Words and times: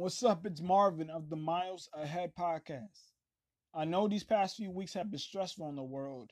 What's 0.00 0.22
up? 0.22 0.46
It's 0.46 0.62
Marvin 0.62 1.10
of 1.10 1.28
the 1.28 1.36
Miles 1.36 1.90
Ahead 1.92 2.32
podcast. 2.34 3.12
I 3.74 3.84
know 3.84 4.08
these 4.08 4.24
past 4.24 4.56
few 4.56 4.70
weeks 4.70 4.94
have 4.94 5.10
been 5.10 5.20
stressful 5.20 5.68
in 5.68 5.76
the 5.76 5.82
world 5.82 6.30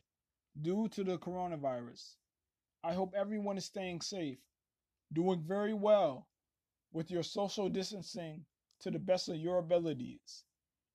due 0.58 0.88
to 0.88 1.04
the 1.04 1.18
coronavirus. 1.18 2.14
I 2.82 2.94
hope 2.94 3.12
everyone 3.14 3.58
is 3.58 3.66
staying 3.66 4.00
safe, 4.00 4.38
doing 5.12 5.44
very 5.46 5.74
well 5.74 6.28
with 6.94 7.10
your 7.10 7.22
social 7.22 7.68
distancing 7.68 8.46
to 8.80 8.90
the 8.90 8.98
best 8.98 9.28
of 9.28 9.36
your 9.36 9.58
abilities, 9.58 10.44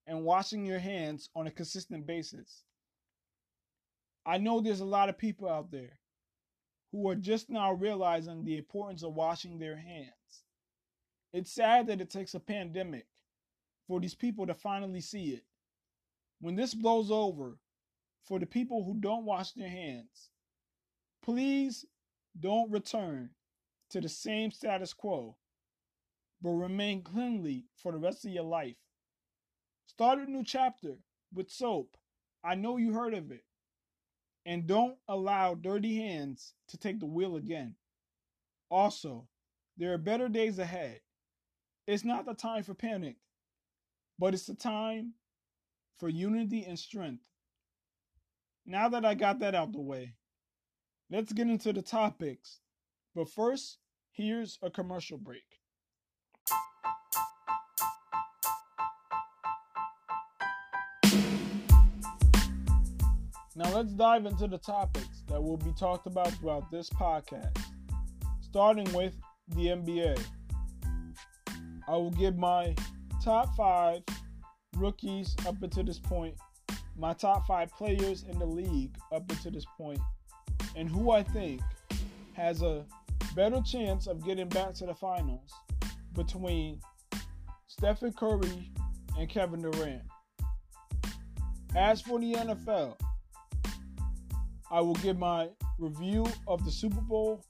and 0.08 0.24
washing 0.24 0.66
your 0.66 0.80
hands 0.80 1.30
on 1.36 1.46
a 1.46 1.52
consistent 1.52 2.08
basis. 2.08 2.64
I 4.26 4.40
know 4.40 4.62
there's 4.62 4.80
a 4.80 4.86
lot 4.86 5.10
of 5.10 5.20
people 5.20 5.48
out 5.48 5.70
there 5.70 6.00
who 6.92 7.08
are 7.08 7.16
just 7.16 7.52
now 7.52 7.74
realizing 7.74 8.44
the 8.44 8.58
importance 8.58 9.04
of 9.04 9.14
washing 9.14 9.60
their 9.60 9.78
hands. 9.78 10.23
It's 11.34 11.52
sad 11.52 11.88
that 11.88 12.00
it 12.00 12.12
takes 12.12 12.36
a 12.36 12.40
pandemic 12.40 13.08
for 13.88 14.00
these 14.00 14.14
people 14.16 14.46
to 14.46 14.54
finally 14.54 15.02
see 15.02 15.32
it. 15.32 15.44
When 16.40 16.56
this 16.56 16.76
blows 16.76 17.10
over, 17.10 17.58
for 18.24 18.40
the 18.40 18.46
people 18.46 18.84
who 18.84 18.96
don't 19.00 19.26
wash 19.26 19.52
their 19.52 19.70
hands, 19.70 20.30
please 21.24 21.86
don't 22.40 22.72
return 22.72 23.32
to 23.90 24.00
the 24.00 24.10
same 24.10 24.52
status 24.52 24.94
quo, 24.94 25.36
but 26.42 26.52
remain 26.52 27.02
cleanly 27.02 27.66
for 27.76 27.92
the 27.92 27.98
rest 27.98 28.26
of 28.26 28.32
your 28.32 28.44
life. 28.44 28.76
Start 29.88 30.20
a 30.20 30.32
new 30.32 30.44
chapter 30.44 30.96
with 31.34 31.50
soap. 31.50 31.98
I 32.44 32.56
know 32.56 32.78
you 32.78 32.94
heard 32.94 33.14
of 33.14 33.32
it. 33.32 33.44
And 34.46 34.68
don't 34.68 34.98
allow 35.08 35.56
dirty 35.56 35.98
hands 35.98 36.54
to 36.68 36.78
take 36.78 37.00
the 37.00 37.06
wheel 37.06 37.38
again. 37.38 37.76
Also, 38.70 39.28
there 39.78 39.94
are 39.94 39.98
better 39.98 40.28
days 40.28 40.60
ahead. 40.60 41.00
It's 41.86 42.06
not 42.06 42.26
the 42.26 42.34
time 42.34 42.64
for 42.64 42.74
panic, 42.74 43.18
but 44.18 44.34
it's 44.34 44.46
the 44.46 44.56
time 44.56 45.16
for 45.98 46.08
unity 46.08 46.64
and 46.64 46.80
strength. 46.80 47.24
Now 48.66 48.88
that 48.88 49.04
I 49.04 49.16
got 49.16 49.40
that 49.40 49.54
out 49.54 49.74
the 49.74 49.82
way, 49.82 50.14
let's 51.12 51.34
get 51.34 51.50
into 51.50 51.74
the 51.74 51.82
topics. 51.82 52.62
But 53.14 53.30
first, 53.30 53.80
here's 54.14 54.58
a 54.62 54.70
commercial 54.70 55.18
break. 55.18 55.44
Now 63.56 63.72
let's 63.74 63.92
dive 63.92 64.26
into 64.26 64.48
the 64.48 64.58
topics 64.58 65.24
that 65.28 65.44
will 65.44 65.58
be 65.58 65.74
talked 65.78 66.08
about 66.08 66.32
throughout 66.32 66.72
this 66.72 66.90
podcast, 66.90 67.60
starting 68.42 68.92
with 68.94 69.16
the 69.50 69.68
NBA. 69.68 70.18
I 71.88 71.92
will 71.92 72.12
give 72.12 72.38
my 72.38 72.76
top 73.24 73.56
five 73.56 74.02
rookies 74.78 75.36
up 75.46 75.62
until 75.62 75.84
this 75.84 76.00
point, 76.00 76.36
my 76.98 77.14
top 77.14 77.46
five 77.48 77.72
players 77.72 78.24
in 78.24 78.40
the 78.40 78.46
league 78.46 78.96
up 79.12 79.30
until 79.30 79.52
this 79.52 79.66
point, 79.78 80.00
and 80.76 80.90
who 80.90 81.12
I 81.12 81.24
think 81.24 81.62
has 82.34 82.62
a 82.62 82.86
better 83.36 83.62
chance 83.62 84.08
of 84.08 84.24
getting 84.24 84.50
back 84.50 84.74
to 84.76 84.86
the 84.86 84.94
finals 84.94 85.52
between 86.14 86.80
Stephen 87.68 88.14
Curry 88.14 88.72
and 89.18 89.30
Kevin 89.30 89.62
Durant. 89.62 90.04
As 91.76 92.02
for 92.02 92.20
the 92.20 92.34
NFL, 92.34 92.96
I 94.72 94.82
will 94.82 94.96
give 94.96 95.18
my 95.18 95.50
review 95.80 96.26
of 96.48 96.64
the 96.66 96.72
Super 96.72 97.02
Bowl 97.02 97.44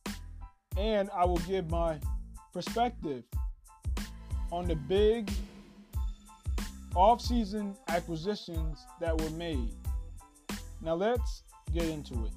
and 0.77 1.09
I 1.13 1.25
will 1.25 1.37
give 1.39 1.69
my 1.69 1.99
perspective 2.53 3.23
on 4.53 4.67
the 4.67 4.75
big 4.75 5.31
off-season 6.95 7.75
acquisitions 7.87 8.85
that 9.01 9.19
were 9.19 9.31
made. 9.31 9.73
Now 10.79 10.93
let's 10.93 11.41
get 11.73 11.85
into 11.85 12.13
it. 12.25 12.31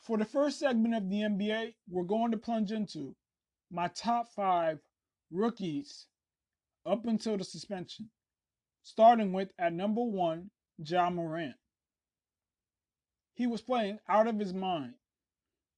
For 0.00 0.16
the 0.16 0.24
first 0.24 0.60
segment 0.60 0.94
of 0.94 1.10
the 1.10 1.16
NBA, 1.16 1.74
we're 1.90 2.04
going 2.04 2.30
to 2.30 2.38
plunge 2.38 2.72
into 2.72 3.14
my 3.70 3.88
top 3.88 4.28
five 4.34 4.78
rookies 5.30 6.06
up 6.86 7.04
until 7.04 7.36
the 7.36 7.44
suspension, 7.44 8.08
starting 8.82 9.34
with 9.34 9.50
at 9.58 9.74
number 9.74 10.02
one, 10.02 10.48
Ja 10.78 11.10
Morant. 11.10 11.54
He 13.34 13.46
was 13.46 13.62
playing 13.62 13.98
out 14.08 14.26
of 14.26 14.38
his 14.38 14.54
mind, 14.54 14.94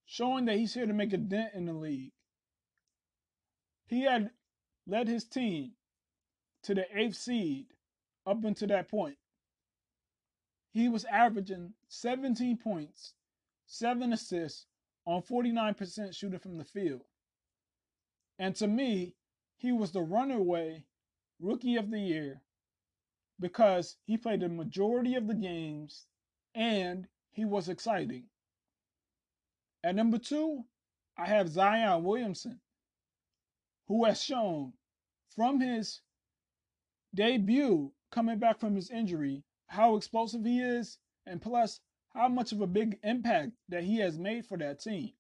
showing 0.05 0.45
that 0.47 0.57
he's 0.57 0.75
here 0.75 0.87
to 0.87 0.93
make 0.93 1.13
a 1.13 1.17
dent 1.17 1.55
in 1.55 1.67
the 1.67 1.73
league. 1.73 2.13
He 3.87 4.03
had 4.03 4.31
led 4.87 5.09
his 5.09 5.25
team 5.25 5.73
to 6.63 6.75
the 6.75 6.87
eighth 6.97 7.17
seed 7.17 7.67
up 8.27 8.45
until 8.45 8.69
that 8.69 8.89
point. 8.89 9.17
He 10.71 10.89
was 10.89 11.05
averaging 11.07 11.75
17 11.89 12.59
points, 12.59 13.15
7 13.67 14.13
assists 14.13 14.67
on 15.07 15.23
49% 15.23 16.15
shooting 16.15 16.39
from 16.39 16.59
the 16.59 16.65
field. 16.65 17.03
And 18.39 18.55
to 18.57 18.67
me, 18.67 19.15
he 19.57 19.73
was 19.73 19.91
the 19.93 20.03
runaway 20.03 20.85
rookie 21.41 21.77
of 21.77 21.91
the 21.91 21.99
year 21.99 22.43
because 23.41 23.97
he 24.05 24.17
played 24.17 24.41
the 24.41 24.49
majority 24.49 25.15
of 25.15 25.27
the 25.27 25.35
games 25.35 26.07
and 26.55 27.07
he 27.31 27.45
was 27.45 27.69
exciting. 27.69 28.25
At 29.85 29.95
number 29.95 30.19
two, 30.19 30.65
I 31.17 31.27
have 31.27 31.49
Zion 31.49 32.03
Williamson, 32.03 32.61
who 33.87 34.05
has 34.05 34.23
shown 34.23 34.73
from 35.35 35.61
his 35.61 36.01
debut 37.15 37.93
coming 38.11 38.39
back 38.39 38.59
from 38.59 38.75
his 38.75 38.91
injury 38.91 39.45
how 39.67 39.97
explosive 39.97 40.45
he 40.45 40.61
is, 40.61 40.99
and 41.27 41.43
plus 41.43 41.81
how 42.15 42.29
much 42.29 42.53
of 42.53 42.61
a 42.61 42.67
big 42.67 42.99
impact 43.03 43.53
that 43.69 43.85
he 43.85 43.99
has 43.99 44.19
made 44.19 44.47
for 44.47 44.57
that 44.59 44.81
team. 44.81 45.13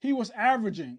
He 0.00 0.12
was 0.12 0.30
averaging 0.30 0.98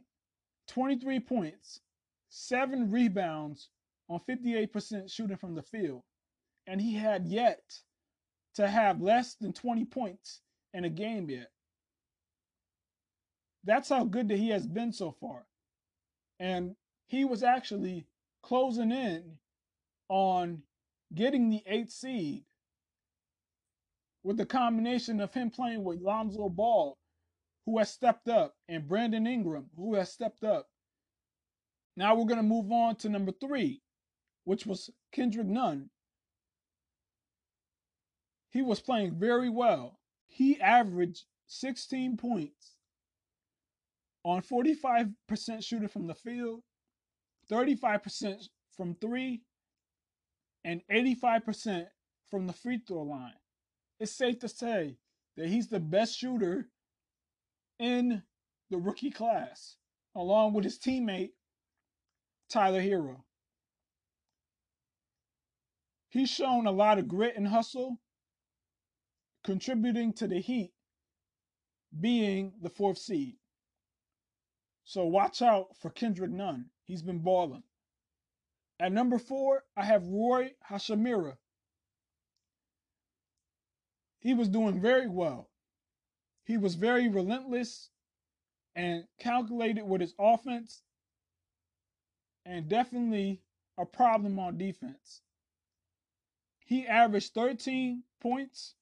23 0.68 1.20
points, 1.20 1.82
7 2.30 2.90
rebounds 2.90 3.70
on 4.10 4.20
58% 4.30 5.12
shooting 5.12 5.38
from 5.38 5.56
the 5.56 5.64
field, 5.64 6.04
and 6.68 6.82
he 6.82 6.96
had 6.96 7.26
yet 7.26 7.62
to 8.56 8.68
have 8.68 9.02
less 9.02 9.36
than 9.36 9.54
20 9.54 9.86
points 9.86 10.42
in 10.74 10.86
a 10.86 10.90
game 10.90 11.30
yet. 11.30 11.50
That's 13.64 13.90
how 13.90 14.04
good 14.04 14.30
that 14.30 14.38
he 14.38 14.50
has 14.50 14.68
been 14.68 14.94
so 14.94 15.12
far. 15.12 15.46
And 16.40 16.76
he 17.08 17.26
was 17.26 17.44
actually 17.44 18.08
closing 18.44 18.92
in 18.92 19.38
on 20.10 20.62
getting 21.14 21.50
the 21.50 21.64
eighth 21.66 21.92
seed 21.92 22.44
with 24.24 24.38
the 24.38 24.46
combination 24.46 25.20
of 25.20 25.34
him 25.34 25.50
playing 25.50 25.84
with 25.84 26.02
Lonzo 26.02 26.50
Ball, 26.50 26.98
who 27.66 27.78
has 27.80 27.92
stepped 27.92 28.28
up, 28.28 28.56
and 28.68 28.88
Brandon 28.88 29.26
Ingram, 29.28 29.70
who 29.76 29.96
has 29.96 30.12
stepped 30.12 30.44
up. 30.44 30.68
Now 31.96 32.16
we're 32.16 32.26
going 32.26 32.38
to 32.38 32.44
move 32.44 32.72
on 32.72 32.96
to 32.98 33.10
number 33.10 33.32
three, 33.32 33.82
which 34.46 34.66
was 34.66 34.90
Kendrick 35.12 35.48
Nunn. 35.48 35.90
He 38.52 38.62
was 38.62 38.80
playing 38.80 39.20
very 39.20 39.50
well. 39.50 40.00
He 40.28 40.62
averaged 40.62 41.26
16 41.48 42.16
points 42.16 42.78
on 44.24 44.42
45% 44.42 45.14
shooting 45.62 45.88
from 45.90 46.08
the 46.08 46.16
field, 46.16 46.62
35% 47.52 48.48
from 48.76 48.96
three, 48.96 49.42
and 50.64 50.82
85% 50.92 51.86
from 52.32 52.48
the 52.48 52.54
free 52.54 52.82
throw 52.88 53.04
line. 53.04 53.34
It's 54.00 54.18
safe 54.18 54.40
to 54.40 54.48
say 54.48 54.98
that 55.38 55.48
he's 55.48 55.68
the 55.68 55.80
best 55.80 56.18
shooter 56.18 56.70
in 57.78 58.24
the 58.72 58.78
rookie 58.78 59.12
class, 59.12 59.76
along 60.16 60.54
with 60.54 60.64
his 60.64 60.80
teammate, 60.80 61.32
Tyler 62.50 62.82
Herro. 62.82 63.25
He's 66.16 66.30
shown 66.30 66.66
a 66.66 66.72
lot 66.72 66.98
of 66.98 67.10
grit 67.10 67.36
and 67.36 67.46
hustle, 67.46 68.00
contributing 69.44 70.14
to 70.14 70.28
the 70.28 70.40
Heat 70.40 70.72
being 72.00 72.54
the 72.62 72.70
fourth 72.70 73.00
seed. 73.00 73.36
So 74.86 75.04
watch 75.08 75.42
out 75.42 75.76
for 75.76 75.90
Kendrick 75.90 76.32
Nunn. 76.32 76.68
He's 76.86 77.02
been 77.02 77.20
balling. 77.20 77.64
At 78.80 78.94
number 78.94 79.20
four, 79.20 79.64
I 79.76 79.84
have 79.84 80.08
Rui 80.08 80.52
Hachimura. 80.72 81.36
He 84.22 84.34
was 84.34 84.48
doing 84.48 84.80
very 84.80 85.10
well. 85.10 85.50
He 86.46 86.56
was 86.56 86.76
very 86.76 87.10
relentless 87.10 87.90
and 88.74 89.04
calculated 89.20 89.84
with 89.84 90.00
his 90.00 90.16
offense 90.18 90.82
and 92.46 92.70
definitely 92.70 93.42
a 93.78 93.86
problem 93.86 94.40
on 94.40 94.58
defense. 94.58 95.22
He 96.66 96.86
averaged 96.88 97.34
13 97.34 98.04
points, 98.20 98.74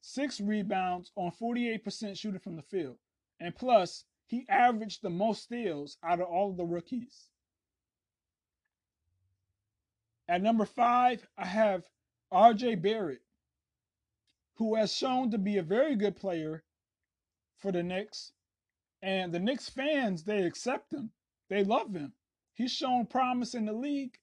six 0.00 0.40
rebounds 0.40 1.10
on 1.16 1.32
48% 1.32 2.16
shooting 2.16 2.38
from 2.38 2.56
the 2.56 2.62
field. 2.62 2.98
And 3.40 3.54
plus, 3.54 4.04
he 4.26 4.46
averaged 4.48 5.02
the 5.02 5.10
most 5.10 5.42
steals 5.42 5.98
out 6.02 6.20
of 6.20 6.28
all 6.28 6.50
of 6.50 6.56
the 6.56 6.64
rookies. 6.64 7.30
At 10.28 10.40
number 10.40 10.64
five, 10.64 11.26
I 11.36 11.46
have 11.46 11.90
RJ 12.32 12.80
Barrett, 12.80 13.22
who 14.54 14.76
has 14.76 14.96
shown 14.96 15.30
to 15.32 15.38
be 15.38 15.58
a 15.58 15.62
very 15.62 15.96
good 15.96 16.16
player 16.16 16.62
for 17.58 17.72
the 17.72 17.82
Knicks. 17.82 18.32
And 19.02 19.34
the 19.34 19.40
Knicks 19.40 19.68
fans, 19.68 20.22
they 20.22 20.44
accept 20.44 20.92
him. 20.92 21.10
They 21.48 21.64
love 21.64 21.92
him. 21.92 22.12
He's 22.54 22.72
shown 22.72 23.06
promise 23.06 23.52
in 23.52 23.64
the 23.64 23.72
league, 23.72 24.18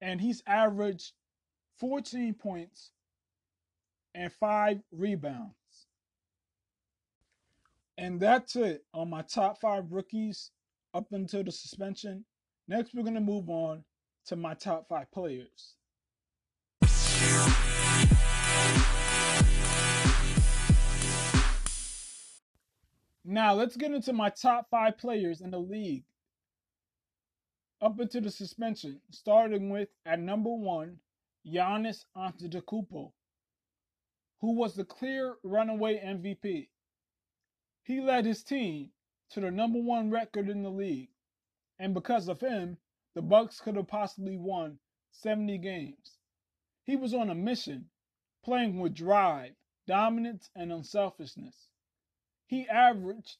and 0.00 0.20
he's 0.20 0.42
averaged 0.46 1.12
14 1.78 2.34
points 2.34 2.90
and 4.14 4.32
five 4.32 4.80
rebounds. 4.92 5.54
And 7.98 8.20
that's 8.20 8.56
it 8.56 8.84
on 8.92 9.10
my 9.10 9.22
top 9.22 9.60
five 9.60 9.84
rookies 9.90 10.50
up 10.94 11.06
until 11.12 11.44
the 11.44 11.52
suspension. 11.52 12.24
Next, 12.68 12.94
we're 12.94 13.02
going 13.02 13.14
to 13.14 13.20
move 13.20 13.48
on 13.48 13.84
to 14.26 14.36
my 14.36 14.54
top 14.54 14.88
five 14.88 15.10
players. 15.12 15.74
Now, 23.24 23.54
let's 23.54 23.76
get 23.76 23.92
into 23.92 24.12
my 24.12 24.30
top 24.30 24.68
five 24.70 24.98
players 24.98 25.40
in 25.40 25.50
the 25.50 25.58
league 25.58 26.04
up 27.80 27.98
until 27.98 28.22
the 28.22 28.30
suspension, 28.30 29.00
starting 29.10 29.68
with 29.70 29.88
at 30.04 30.20
number 30.20 30.50
one, 30.50 30.98
Giannis 31.46 32.04
Antetokounmpo, 32.16 33.12
who 34.40 34.52
was 34.52 34.74
the 34.74 34.84
clear 34.84 35.36
runaway 35.44 35.96
MVP. 35.96 36.70
He 37.84 38.00
led 38.00 38.24
his 38.24 38.42
team 38.42 38.90
to 39.30 39.40
the 39.40 39.52
number 39.52 39.80
one 39.80 40.10
record 40.10 40.48
in 40.48 40.64
the 40.64 40.70
league, 40.70 41.10
and 41.78 41.94
because 41.94 42.26
of 42.28 42.40
him, 42.40 42.78
the 43.14 43.22
Bucks 43.22 43.60
could 43.60 43.76
have 43.76 43.86
possibly 43.86 44.36
won 44.36 44.80
70 45.12 45.58
games. 45.58 46.18
He 46.82 46.96
was 46.96 47.14
on 47.14 47.30
a 47.30 47.34
mission, 47.34 47.90
playing 48.42 48.80
with 48.80 48.94
drive, 48.94 49.54
dominance, 49.86 50.50
and 50.56 50.72
unselfishness. 50.72 51.68
He 52.46 52.68
averaged 52.68 53.36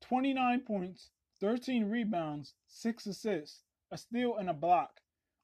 29 0.00 0.60
points, 0.62 1.10
13 1.38 1.88
rebounds, 1.88 2.54
6 2.66 3.06
assists, 3.06 3.62
a 3.92 3.96
steal, 3.96 4.36
and 4.36 4.50
a 4.50 4.54
block 4.54 5.00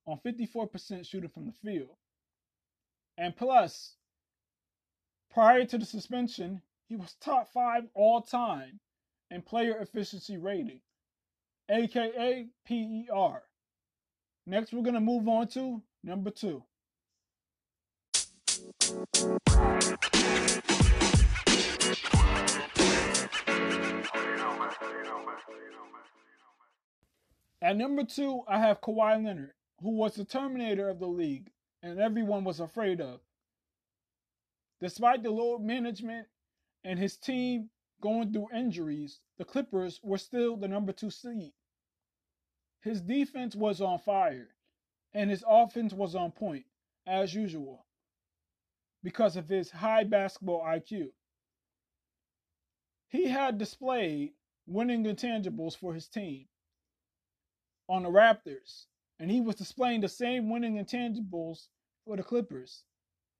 on 0.06 0.18
54% 0.24 1.06
shooting 1.06 1.30
from 1.30 1.46
the 1.46 1.52
field. 1.52 1.96
And 3.16 3.36
plus, 3.36 3.96
prior 5.32 5.64
to 5.64 5.78
the 5.78 5.86
suspension, 5.86 6.62
he 6.88 6.96
was 6.96 7.16
top 7.20 7.52
five 7.52 7.84
all 7.94 8.20
time 8.20 8.80
in 9.30 9.42
player 9.42 9.78
efficiency 9.80 10.36
rating, 10.36 10.80
aka 11.70 12.48
PER. 12.66 13.42
Next, 14.46 14.72
we're 14.72 14.82
going 14.82 14.94
to 14.94 15.00
move 15.00 15.26
on 15.28 15.48
to 15.48 15.82
number 16.02 16.30
two. 16.30 16.62
At 27.62 27.78
number 27.78 28.04
two, 28.04 28.42
I 28.46 28.58
have 28.58 28.82
Kawhi 28.82 29.24
Leonard, 29.24 29.52
who 29.84 29.90
was 29.90 30.14
the 30.14 30.24
terminator 30.24 30.88
of 30.88 30.98
the 30.98 31.06
league 31.06 31.50
and 31.82 32.00
everyone 32.00 32.42
was 32.42 32.58
afraid 32.58 33.02
of. 33.02 33.20
Despite 34.80 35.22
the 35.22 35.30
low 35.30 35.58
management 35.58 36.26
and 36.84 36.98
his 36.98 37.18
team 37.18 37.68
going 38.00 38.32
through 38.32 38.48
injuries, 38.54 39.20
the 39.36 39.44
Clippers 39.44 40.00
were 40.02 40.16
still 40.16 40.56
the 40.56 40.68
number 40.68 40.92
two 40.92 41.10
seed. 41.10 41.52
His 42.80 43.02
defense 43.02 43.54
was 43.54 43.82
on 43.82 43.98
fire, 43.98 44.48
and 45.12 45.28
his 45.28 45.44
offense 45.46 45.92
was 45.92 46.14
on 46.14 46.32
point, 46.32 46.64
as 47.06 47.34
usual, 47.34 47.84
because 49.02 49.36
of 49.36 49.48
his 49.50 49.70
high 49.70 50.04
basketball 50.04 50.62
IQ. 50.62 51.08
He 53.08 53.28
had 53.28 53.58
displayed 53.58 54.32
winning 54.66 55.04
intangibles 55.04 55.76
for 55.76 55.92
his 55.92 56.08
team 56.08 56.46
on 57.86 58.02
the 58.02 58.08
Raptors, 58.08 58.86
and 59.18 59.30
he 59.30 59.40
was 59.40 59.56
displaying 59.56 60.00
the 60.00 60.08
same 60.08 60.50
winning 60.50 60.76
intangibles 60.76 61.68
for 62.04 62.16
the 62.16 62.22
Clippers. 62.22 62.82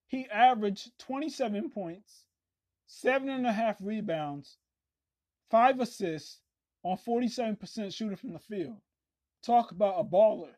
He 0.07 0.27
averaged 0.31 0.91
27 0.99 1.71
points, 1.71 2.27
seven 2.87 3.29
and 3.29 3.47
a 3.47 3.53
half 3.53 3.77
rebounds, 3.81 4.59
five 5.51 5.81
assists 5.81 6.41
on 6.83 6.97
47% 6.97 7.95
shooting 7.95 8.17
from 8.17 8.33
the 8.33 8.39
field. 8.39 8.77
Talk 9.43 9.73
about 9.73 9.99
a 9.99 10.05
baller. 10.05 10.55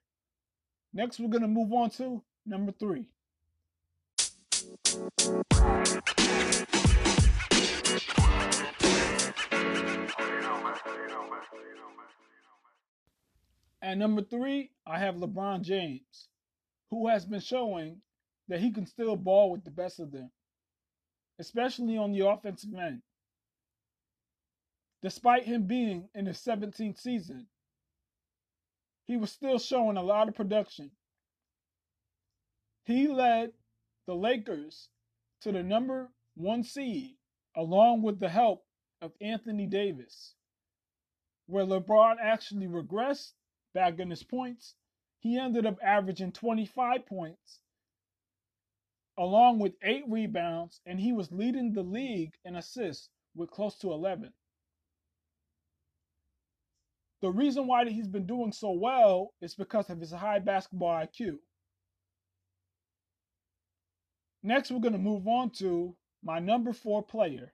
Next, 0.93 1.19
we're 1.19 1.29
going 1.29 1.43
to 1.43 1.49
move 1.49 1.73
on 1.73 1.91
to 1.91 2.23
number 2.45 2.73
three. 2.73 3.09
At 13.83 13.99
number 13.99 14.23
three, 14.23 14.71
I 14.87 14.99
have 14.99 15.17
LeBron 15.17 15.63
James, 15.63 16.29
who 16.91 17.09
has 17.09 17.27
been 17.27 17.41
showing 17.41 18.01
that 18.49 18.61
he 18.61 18.73
can 18.73 18.87
still 18.87 19.17
ball 19.17 19.51
with 19.51 19.65
the 19.65 19.71
best 19.71 20.01
of 20.01 20.11
them, 20.11 20.31
especially 21.39 21.97
on 21.97 22.13
the 22.13 22.27
offensive 22.27 22.75
end. 22.75 23.03
Despite 25.03 25.45
him 25.45 25.67
being 25.67 26.09
in 26.15 26.27
his 26.27 26.39
17th 26.39 26.99
season, 26.99 27.47
he 29.07 29.17
was 29.17 29.31
still 29.31 29.59
showing 29.59 29.97
a 29.97 30.03
lot 30.03 30.29
of 30.29 30.35
production. 30.35 30.91
He 32.85 33.09
led 33.09 33.53
the 34.07 34.15
Lakers 34.15 34.89
to 35.43 35.53
the 35.53 35.63
number 35.63 36.11
one 36.35 36.63
seed, 36.63 37.17
along 37.55 38.03
with 38.03 38.19
the 38.19 38.29
help 38.29 38.65
of 39.01 39.13
Anthony 39.21 39.67
Davis, 39.67 40.35
where 41.47 41.65
LeBron 41.65 42.17
actually 42.21 42.67
regressed 42.67 43.33
back 43.77 44.01
in 44.01 44.11
his 44.11 44.25
points. 44.25 44.75
He 45.21 45.39
ended 45.39 45.67
up 45.67 45.79
averaging 45.85 46.33
25 46.33 47.07
points, 47.07 47.61
along 49.19 49.61
with 49.61 49.75
eight 49.83 50.05
rebounds, 50.09 50.81
and 50.87 50.99
he 50.99 51.13
was 51.13 51.31
leading 51.31 51.73
the 51.73 51.83
league 51.83 52.33
in 52.45 52.57
assists 52.57 53.09
with 53.37 53.51
close 53.51 53.79
to 53.79 53.93
11 53.93 54.33
the 57.23 57.31
reason 57.31 57.67
why 57.67 57.89
he's 57.89 58.09
been 58.09 58.27
doing 58.27 58.53
so 58.53 58.71
well 58.71 59.33
is 59.41 59.55
because 59.55 59.89
of 59.91 60.01
his 60.01 60.13
high 60.13 60.39
basketball 60.39 61.05
IQ. 61.05 61.39
Next, 64.43 64.71
we're 64.71 64.81
going 64.81 64.93
to 64.93 64.99
move 64.99 65.27
on 65.27 65.51
to 65.59 65.97
my 66.23 66.39
number 66.39 66.73
four 66.73 67.03
player. 67.03 67.53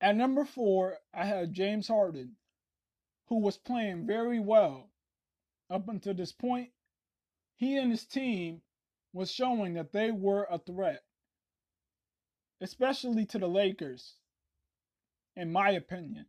At 0.00 0.16
number 0.16 0.44
four, 0.44 0.98
I 1.14 1.24
have 1.24 1.52
James 1.52 1.88
Harden, 1.88 2.36
who 3.28 3.38
was 3.38 3.56
playing 3.56 4.06
very 4.06 4.38
well 4.38 4.90
up 5.70 5.88
until 5.88 6.14
this 6.14 6.32
point 6.32 6.70
he 7.56 7.76
and 7.76 7.90
his 7.90 8.04
team 8.04 8.62
was 9.12 9.30
showing 9.30 9.74
that 9.74 9.92
they 9.92 10.10
were 10.10 10.46
a 10.50 10.58
threat, 10.58 11.04
especially 12.60 13.24
to 13.26 13.38
the 13.38 13.48
Lakers, 13.48 14.14
in 15.36 15.52
my 15.52 15.70
opinion. 15.70 16.26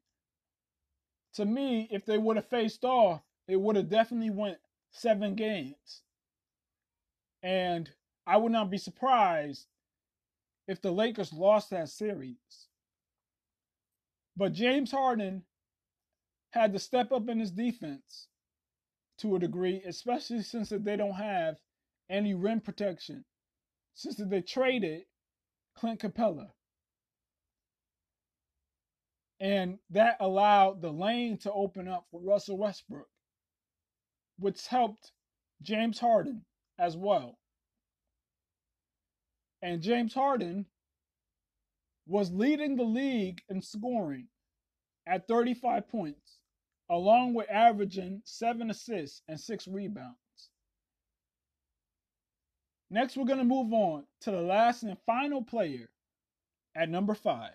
To 1.34 1.46
me, 1.46 1.88
if 1.92 2.06
they 2.06 2.18
would 2.18 2.38
have 2.38 2.48
faced 2.48 2.86
off, 2.86 3.22
it 3.48 3.58
would 3.58 3.76
have 3.76 3.90
definitely 3.90 4.30
went 4.30 4.60
seven 4.92 5.36
games. 5.36 6.04
And 7.44 7.90
I 8.26 8.38
would 8.38 8.52
not 8.52 8.70
be 8.70 8.78
surprised 8.78 9.68
if 10.68 10.82
the 10.82 10.92
Lakers 10.92 11.34
lost 11.34 11.70
that 11.72 11.90
series. 11.90 12.38
But 14.36 14.54
James 14.54 14.92
Harden 14.92 15.44
had 16.52 16.74
to 16.74 16.80
step 16.80 17.12
up 17.12 17.30
in 17.30 17.40
his 17.40 17.52
defense 17.52 18.28
to 19.20 19.36
a 19.36 19.40
degree, 19.40 19.82
especially 19.86 20.42
since 20.42 20.70
that 20.70 20.84
they 20.84 20.96
don't 20.98 21.14
have 21.16 21.56
any 22.10 22.34
rim 22.34 22.62
protection, 22.62 23.26
since 23.94 24.16
that 24.18 24.30
they 24.30 24.42
traded 24.42 25.04
Clint 25.76 26.02
Capela. 26.02 26.50
And 29.40 29.80
that 29.90 30.18
allowed 30.20 30.82
the 30.82 30.92
lane 30.92 31.38
to 31.40 31.52
open 31.52 31.88
up 31.88 32.06
for 32.10 32.22
Russell 32.22 32.58
Westbrook, 32.58 33.10
which 34.40 34.66
helped 34.68 35.12
James 35.62 36.00
Harden 36.00 36.46
as 36.80 36.98
well. 36.98 37.38
And 39.62 39.82
James 39.82 40.14
Harden 40.14 40.66
was 42.08 42.32
leading 42.32 42.76
the 42.76 42.84
league 42.84 43.42
in 43.50 43.62
scoring 43.62 44.28
at 45.08 45.28
35 45.28 45.90
points, 45.90 46.40
along 46.90 47.34
with 47.34 47.50
averaging 47.50 48.22
seven 48.26 48.70
assists 48.70 49.22
and 49.28 49.40
six 49.40 49.68
rebounds. 49.68 50.18
Next, 52.92 53.18
we're 53.18 53.26
going 53.26 53.40
to 53.40 53.44
move 53.44 53.74
on 53.74 54.06
to 54.22 54.32
the 54.32 54.42
last 54.42 54.84
and 54.84 54.98
final 55.06 55.44
player 55.44 55.90
at 56.76 56.90
number 56.90 57.16
five. 57.16 57.54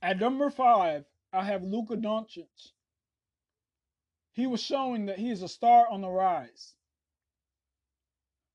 At 0.00 0.20
number 0.20 0.48
five, 0.50 1.04
I 1.32 1.44
have 1.44 1.62
Luka 1.62 1.96
Doncic. 1.96 2.72
He 4.32 4.46
was 4.46 4.62
showing 4.62 5.06
that 5.06 5.18
he 5.18 5.30
is 5.30 5.42
a 5.42 5.48
star 5.48 5.88
on 5.90 6.00
the 6.00 6.08
rise. 6.08 6.74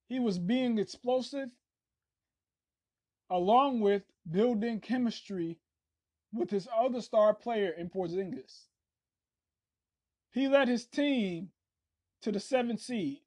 He 0.08 0.20
was 0.20 0.40
being 0.40 0.78
explosive, 0.78 1.50
along 3.30 3.82
with 3.82 4.04
building 4.30 4.80
chemistry 4.80 5.60
with 6.32 6.50
his 6.50 6.68
other 6.76 7.02
star 7.02 7.34
player 7.34 7.70
in 7.70 7.90
Porzingis. 7.90 8.68
He 10.32 10.48
led 10.48 10.68
his 10.68 10.86
team 10.86 11.50
to 12.22 12.32
the 12.32 12.40
seventh 12.40 12.82
seed, 12.82 13.22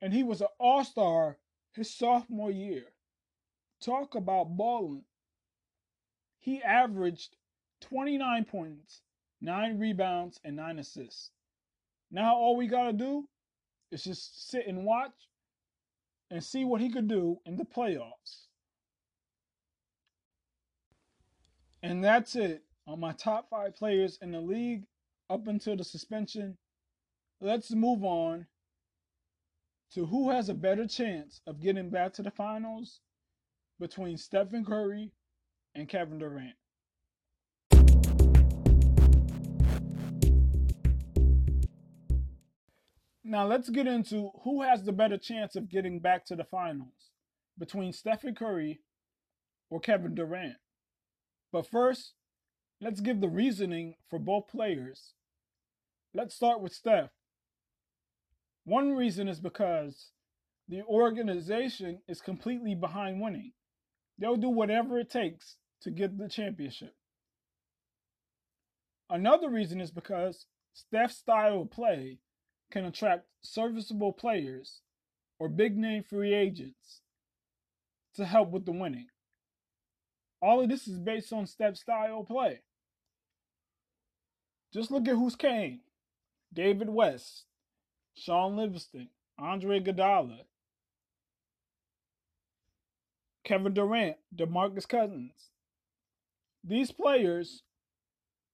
and 0.00 0.12
he 0.12 0.22
was 0.22 0.40
an 0.40 0.48
all 0.58 0.84
star 0.84 1.38
his 1.72 1.94
sophomore 1.94 2.50
year. 2.50 2.86
Talk 3.80 4.14
about 4.14 4.56
balling. 4.56 5.04
He 6.40 6.62
averaged 6.62 7.36
29 7.88 8.44
points, 8.44 9.02
9 9.40 9.78
rebounds, 9.78 10.40
and 10.44 10.56
9 10.56 10.78
assists. 10.78 11.30
Now 12.10 12.34
all 12.34 12.56
we 12.56 12.66
got 12.66 12.84
to 12.84 12.92
do 12.92 13.28
is 13.90 14.02
just 14.02 14.50
sit 14.50 14.66
and 14.66 14.84
watch 14.84 15.12
and 16.30 16.42
see 16.42 16.64
what 16.64 16.80
he 16.80 16.90
could 16.90 17.08
do 17.08 17.38
in 17.46 17.56
the 17.56 17.64
playoffs. 17.64 18.46
And 21.82 22.02
that's 22.02 22.34
it 22.34 22.64
on 22.86 22.98
my 22.98 23.12
top 23.12 23.48
five 23.48 23.76
players 23.76 24.18
in 24.20 24.32
the 24.32 24.40
league 24.40 24.84
up 25.30 25.46
until 25.46 25.76
the 25.76 25.84
suspension. 25.84 26.56
Let's 27.40 27.70
move 27.70 28.04
on 28.04 28.46
to 29.92 30.06
who 30.06 30.30
has 30.30 30.48
a 30.48 30.54
better 30.54 30.86
chance 30.86 31.40
of 31.46 31.60
getting 31.60 31.90
back 31.90 32.12
to 32.14 32.22
the 32.22 32.30
finals 32.30 33.00
between 33.78 34.16
Stephen 34.16 34.64
Curry 34.64 35.12
and 35.74 35.88
Kevin 35.88 36.18
Durant. 36.18 36.56
Now 43.28 43.44
let's 43.44 43.70
get 43.70 43.88
into 43.88 44.30
who 44.44 44.62
has 44.62 44.84
the 44.84 44.92
better 44.92 45.18
chance 45.18 45.56
of 45.56 45.68
getting 45.68 45.98
back 45.98 46.24
to 46.26 46.36
the 46.36 46.44
finals 46.44 47.10
between 47.58 47.92
Stephen 47.92 48.36
Curry 48.36 48.78
or 49.68 49.80
Kevin 49.80 50.14
Durant. 50.14 50.58
But 51.50 51.68
first, 51.68 52.12
let's 52.80 53.00
give 53.00 53.20
the 53.20 53.28
reasoning 53.28 53.96
for 54.08 54.20
both 54.20 54.46
players. 54.46 55.14
Let's 56.14 56.36
start 56.36 56.60
with 56.60 56.72
Steph. 56.72 57.10
One 58.64 58.92
reason 58.92 59.26
is 59.26 59.40
because 59.40 60.12
the 60.68 60.82
organization 60.82 62.02
is 62.06 62.20
completely 62.20 62.76
behind 62.76 63.20
winning. 63.20 63.54
They'll 64.20 64.36
do 64.36 64.50
whatever 64.50 65.00
it 65.00 65.10
takes 65.10 65.56
to 65.82 65.90
get 65.90 66.16
the 66.16 66.28
championship. 66.28 66.94
Another 69.10 69.50
reason 69.50 69.80
is 69.80 69.90
because 69.90 70.46
Steph's 70.72 71.16
style 71.16 71.62
of 71.62 71.72
play 71.72 72.20
can 72.70 72.84
attract 72.84 73.26
serviceable 73.42 74.12
players 74.12 74.80
or 75.38 75.48
big 75.48 75.76
name 75.76 76.02
free 76.02 76.34
agents 76.34 77.00
to 78.14 78.24
help 78.24 78.50
with 78.50 78.64
the 78.64 78.72
winning. 78.72 79.06
All 80.40 80.60
of 80.60 80.68
this 80.68 80.86
is 80.88 80.98
based 80.98 81.32
on 81.32 81.46
Steph's 81.46 81.80
style 81.80 82.24
play. 82.24 82.60
Just 84.72 84.90
look 84.90 85.08
at 85.08 85.14
who's 85.14 85.36
came. 85.36 85.80
David 86.52 86.88
West, 86.88 87.44
Shaun 88.14 88.56
Livingston, 88.56 89.08
Andre 89.38 89.80
Iguodala, 89.80 90.40
Kevin 93.44 93.74
Durant, 93.74 94.16
DeMarcus 94.34 94.88
Cousins. 94.88 95.50
These 96.64 96.92
players 96.92 97.62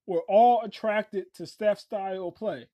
were 0.07 0.23
all 0.28 0.62
attracted 0.62 1.33
to 1.35 1.47
Steph's 1.47 1.83
style 1.83 2.31
play. 2.31 2.69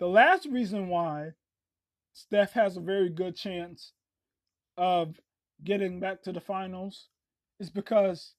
The 0.00 0.08
last 0.08 0.46
reason 0.46 0.88
why 0.88 1.32
Steph 2.14 2.52
has 2.54 2.76
a 2.76 2.80
very 2.80 3.10
good 3.10 3.36
chance 3.36 3.92
of 4.78 5.20
getting 5.62 6.00
back 6.00 6.22
to 6.22 6.32
the 6.32 6.40
finals 6.40 7.08
is 7.60 7.68
because 7.68 8.32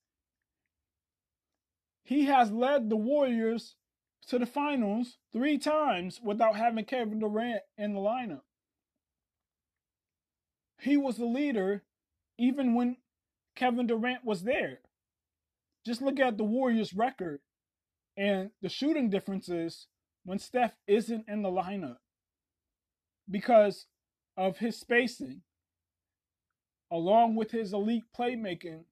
he 2.04 2.26
has 2.26 2.52
led 2.52 2.90
the 2.90 2.96
Warriors 2.96 3.76
to 4.28 4.40
the 4.40 4.48
finals 4.48 5.20
three 5.32 5.60
times 5.60 6.20
without 6.24 6.56
having 6.56 6.84
Kevin 6.84 7.20
Durant 7.20 7.62
in 7.78 7.94
the 7.94 8.00
lineup. 8.00 8.42
He 10.80 10.98
was 10.98 11.18
the 11.18 11.26
leader 11.26 11.84
even 12.40 12.74
when 12.74 12.98
Kevin 13.56 13.86
Durant 13.86 14.26
was 14.26 14.42
there. 14.42 14.80
Just 15.86 16.02
look 16.02 16.20
at 16.20 16.38
the 16.38 16.44
Warriors' 16.44 16.96
record 16.96 17.40
and 18.18 18.50
the 18.64 18.70
shooting 18.70 19.12
differences 19.12 19.86
when 20.24 20.40
Steph 20.40 20.76
isn't 20.88 21.26
in 21.28 21.42
the 21.42 21.50
lineup 21.50 21.98
because 23.30 23.88
of 24.38 24.58
his 24.58 24.80
spacing, 24.80 25.42
along 26.92 27.36
with 27.36 27.52
his 27.52 27.74
elite 27.74 28.04
playmaking 28.18 28.84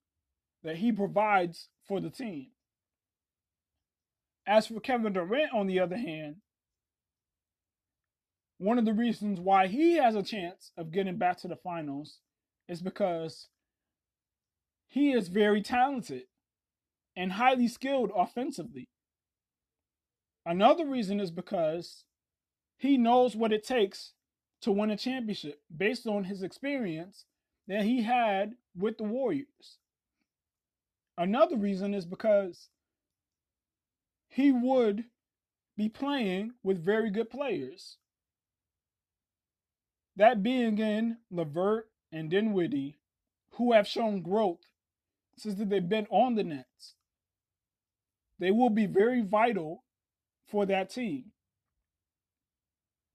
that 0.62 0.76
he 0.76 0.92
provides 0.92 1.68
for 1.86 2.00
the 2.00 2.10
team. 2.10 2.48
As 4.46 4.66
for 4.66 4.80
Kevin 4.80 5.12
Durant, 5.12 5.52
on 5.52 5.66
the 5.66 5.80
other 5.80 5.96
hand, 5.96 6.36
one 8.58 8.78
of 8.78 8.84
the 8.84 8.92
reasons 8.92 9.40
why 9.40 9.68
he 9.68 9.96
has 9.96 10.14
a 10.14 10.22
chance 10.22 10.72
of 10.76 10.90
getting 10.90 11.16
back 11.16 11.38
to 11.38 11.48
the 11.48 11.56
finals 11.56 12.18
is 12.68 12.82
because 12.82 13.48
he 14.86 15.12
is 15.12 15.28
very 15.28 15.62
talented 15.62 16.24
and 17.16 17.32
highly 17.32 17.68
skilled 17.68 18.10
offensively. 18.14 18.88
Another 20.46 20.86
reason 20.86 21.20
is 21.20 21.30
because 21.30 22.04
he 22.76 22.96
knows 22.96 23.36
what 23.36 23.52
it 23.52 23.64
takes 23.64 24.12
to 24.62 24.72
win 24.72 24.90
a 24.90 24.96
championship 24.96 25.60
based 25.74 26.06
on 26.06 26.24
his 26.24 26.42
experience 26.42 27.24
that 27.68 27.84
he 27.84 28.02
had 28.02 28.54
with 28.76 28.98
the 28.98 29.04
Warriors. 29.04 29.78
Another 31.16 31.56
reason 31.56 31.94
is 31.94 32.06
because 32.06 32.68
he 34.28 34.50
would 34.52 35.04
be 35.76 35.88
playing 35.88 36.52
with 36.62 36.84
very 36.84 37.10
good 37.10 37.30
players. 37.30 37.96
That 40.16 40.42
being 40.42 40.78
in 40.78 41.18
LeVert 41.30 41.90
and 42.12 42.30
Dinwiddie, 42.30 42.96
who 43.52 43.72
have 43.72 43.86
shown 43.86 44.22
growth 44.22 44.60
since 45.36 45.54
they've 45.56 45.88
been 45.88 46.06
on 46.10 46.34
the 46.34 46.44
Nets. 46.44 46.94
They 48.38 48.50
will 48.50 48.70
be 48.70 48.86
very 48.86 49.20
vital 49.20 49.84
for 50.50 50.66
that 50.66 50.90
team. 50.90 51.26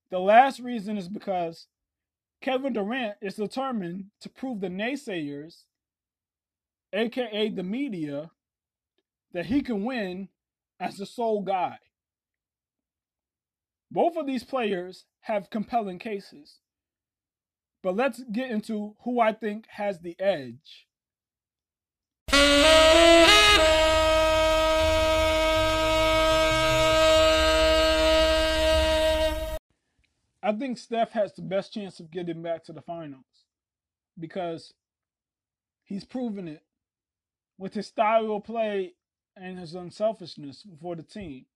The 0.10 0.20
last 0.20 0.60
reason 0.60 0.98
is 0.98 1.08
because 1.08 1.68
Kevin 2.42 2.74
Durant 2.74 3.15
is 3.22 3.36
determined 3.36 4.06
to 4.22 4.30
prove 4.30 4.62
the 4.62 4.68
naysayers, 4.68 5.63
aka 6.94 7.50
the 7.50 7.63
media, 7.63 8.32
that 9.34 9.48
he 9.48 9.62
can 9.62 9.84
win 9.84 10.30
as 10.80 10.98
the 10.98 11.06
sole 11.06 11.42
guy. 11.42 11.77
Both 13.92 14.15
of 14.18 14.27
these 14.27 14.44
players 14.44 15.06
have 15.22 15.50
compelling 15.50 16.00
cases. 16.00 16.60
But 17.82 17.96
let's 17.96 18.24
get 18.32 18.50
into 18.50 18.96
who 19.04 19.20
I 19.20 19.32
think 19.32 19.65
has 19.70 20.00
the 20.00 20.15
edge. 20.20 20.88
I 30.46 30.52
think 30.52 30.78
Steph 30.78 31.14
has 31.14 31.34
the 31.34 31.42
best 31.42 31.74
chance 31.74 32.00
of 32.00 32.12
getting 32.12 32.44
back 32.44 32.64
to 32.66 32.72
the 32.72 32.82
finals 32.84 33.25
because 34.20 34.75
he's 35.84 36.06
proven 36.06 36.48
it 36.48 36.62
with 37.58 37.74
his 37.74 37.88
style 37.88 38.32
of 38.36 38.44
play 38.44 38.94
and 39.36 39.58
his 39.58 39.74
unselfishness 39.74 40.64
for 40.80 40.96
the 40.96 41.02
team. 41.02 41.48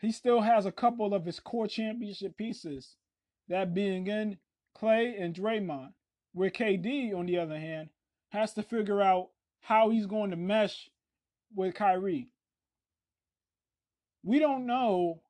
He 0.00 0.10
still 0.10 0.40
has 0.40 0.66
a 0.66 0.72
couple 0.72 1.14
of 1.14 1.26
his 1.26 1.38
core 1.38 1.68
championship 1.68 2.36
pieces, 2.36 2.96
that 3.48 3.72
being 3.72 4.08
in 4.08 4.38
Clay 4.74 5.14
and 5.16 5.32
Draymond, 5.32 5.92
where 6.32 6.50
KD, 6.50 7.14
on 7.16 7.26
the 7.26 7.38
other 7.38 7.60
hand, 7.60 7.90
has 8.30 8.52
to 8.54 8.64
figure 8.64 9.00
out 9.00 9.28
how 9.60 9.90
he's 9.90 10.06
going 10.06 10.30
to 10.30 10.36
mesh 10.36 10.90
with 11.54 11.76
Kyrie. 11.76 12.30
we 14.24 14.40
don't 14.40 14.66
know 14.66 15.22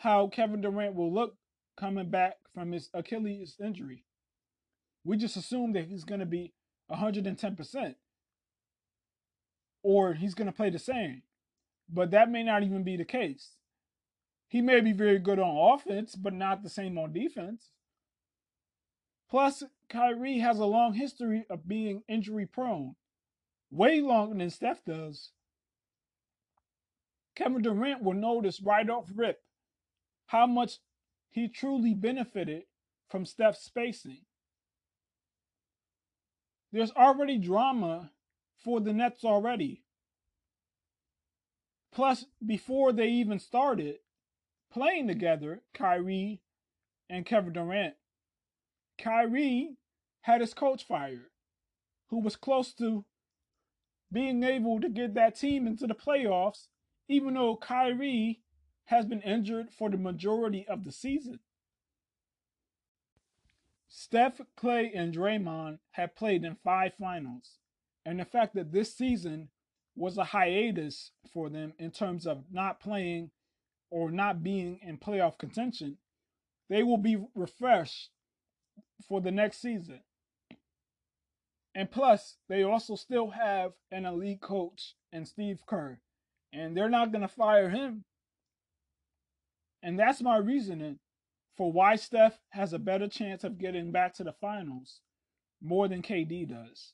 how 0.00 0.28
Kevin 0.28 0.62
Durant 0.62 0.94
will 0.94 1.12
look 1.12 1.34
coming 1.78 2.08
back 2.08 2.36
from 2.54 2.72
his 2.72 2.88
Achilles 2.94 3.56
injury. 3.62 4.04
We 5.04 5.18
just 5.18 5.36
assume 5.36 5.74
that 5.74 5.84
he's 5.84 6.04
going 6.04 6.20
to 6.20 6.26
be 6.26 6.54
110% 6.90 7.94
or 9.82 10.14
he's 10.14 10.34
going 10.34 10.46
to 10.46 10.56
play 10.56 10.70
the 10.70 10.78
same. 10.78 11.22
But 11.86 12.12
that 12.12 12.30
may 12.30 12.42
not 12.42 12.62
even 12.62 12.82
be 12.82 12.96
the 12.96 13.04
case. 13.04 13.56
He 14.48 14.62
may 14.62 14.80
be 14.80 14.92
very 14.92 15.18
good 15.18 15.38
on 15.38 15.74
offense, 15.74 16.16
but 16.16 16.32
not 16.32 16.62
the 16.62 16.70
same 16.70 16.96
on 16.96 17.12
defense. 17.12 17.68
Plus, 19.28 19.62
Kyrie 19.90 20.38
has 20.38 20.58
a 20.58 20.64
long 20.64 20.94
history 20.94 21.44
of 21.50 21.68
being 21.68 22.04
injury 22.08 22.46
prone, 22.46 22.94
way 23.70 24.00
longer 24.00 24.38
than 24.38 24.48
Steph 24.48 24.82
does. 24.86 25.32
Kevin 27.36 27.60
Durant 27.60 28.02
will 28.02 28.14
notice 28.14 28.62
right 28.62 28.88
off 28.88 29.10
rip 29.14 29.42
how 30.30 30.46
much 30.46 30.78
he 31.28 31.48
truly 31.48 31.92
benefited 31.92 32.62
from 33.08 33.26
Steph's 33.26 33.64
spacing. 33.64 34.20
There's 36.70 36.92
already 36.92 37.36
drama 37.36 38.12
for 38.62 38.80
the 38.80 38.92
Nets 38.92 39.24
already. 39.24 39.82
Plus, 41.92 42.26
before 42.46 42.92
they 42.92 43.08
even 43.08 43.40
started 43.40 43.96
playing 44.72 45.08
together, 45.08 45.62
Kyrie 45.74 46.40
and 47.08 47.26
Kevin 47.26 47.52
Durant, 47.52 47.94
Kyrie 48.98 49.78
had 50.20 50.40
his 50.42 50.54
coach 50.54 50.86
fired, 50.86 51.30
who 52.10 52.20
was 52.20 52.36
close 52.36 52.72
to 52.74 53.04
being 54.12 54.44
able 54.44 54.80
to 54.80 54.88
get 54.88 55.14
that 55.14 55.40
team 55.40 55.66
into 55.66 55.88
the 55.88 55.94
playoffs, 55.94 56.68
even 57.08 57.34
though 57.34 57.56
Kyrie 57.56 58.42
has 58.90 59.06
been 59.06 59.22
injured 59.22 59.68
for 59.70 59.88
the 59.88 59.96
majority 59.96 60.66
of 60.68 60.82
the 60.82 60.90
season. 60.90 61.38
Steph, 63.88 64.40
Clay, 64.56 64.90
and 64.92 65.14
Draymond 65.14 65.78
have 65.92 66.16
played 66.16 66.44
in 66.44 66.56
five 66.56 66.92
finals, 66.98 67.58
and 68.04 68.18
the 68.18 68.24
fact 68.24 68.54
that 68.56 68.72
this 68.72 68.92
season 68.92 69.48
was 69.94 70.18
a 70.18 70.24
hiatus 70.24 71.12
for 71.32 71.48
them 71.48 71.72
in 71.78 71.92
terms 71.92 72.26
of 72.26 72.42
not 72.50 72.80
playing 72.80 73.30
or 73.90 74.10
not 74.10 74.42
being 74.42 74.80
in 74.82 74.98
playoff 74.98 75.38
contention, 75.38 75.96
they 76.68 76.82
will 76.82 76.98
be 76.98 77.16
refreshed 77.36 78.10
for 79.06 79.20
the 79.20 79.30
next 79.30 79.60
season. 79.60 80.00
And 81.76 81.88
plus, 81.88 82.38
they 82.48 82.64
also 82.64 82.96
still 82.96 83.30
have 83.30 83.72
an 83.92 84.04
elite 84.04 84.40
coach 84.40 84.96
and 85.12 85.28
Steve 85.28 85.60
Kerr, 85.64 86.00
and 86.52 86.76
they're 86.76 86.88
not 86.88 87.12
going 87.12 87.22
to 87.22 87.28
fire 87.28 87.70
him. 87.70 88.04
And 89.82 89.98
that's 89.98 90.20
my 90.20 90.36
reasoning 90.36 90.98
for 91.56 91.72
why 91.72 91.96
Steph 91.96 92.38
has 92.50 92.72
a 92.72 92.78
better 92.78 93.08
chance 93.08 93.44
of 93.44 93.58
getting 93.58 93.92
back 93.92 94.14
to 94.14 94.24
the 94.24 94.32
finals 94.32 95.00
more 95.62 95.88
than 95.88 96.02
KD 96.02 96.48
does. 96.48 96.92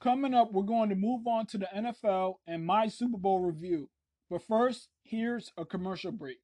Coming 0.00 0.32
up, 0.32 0.52
we're 0.52 0.62
going 0.62 0.88
to 0.88 0.94
move 0.94 1.26
on 1.26 1.46
to 1.46 1.58
the 1.58 1.68
NFL 1.76 2.36
and 2.46 2.64
my 2.64 2.88
Super 2.88 3.18
Bowl 3.18 3.40
review. 3.40 3.90
But 4.30 4.42
first, 4.42 4.88
here's 5.02 5.52
a 5.58 5.64
commercial 5.64 6.12
break. 6.12 6.38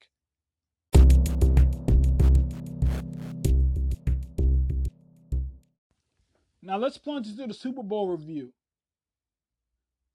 Now 6.62 6.78
let's 6.78 6.98
plunge 6.98 7.28
into 7.28 7.46
the 7.46 7.54
Super 7.54 7.84
Bowl 7.84 8.08
review. 8.08 8.52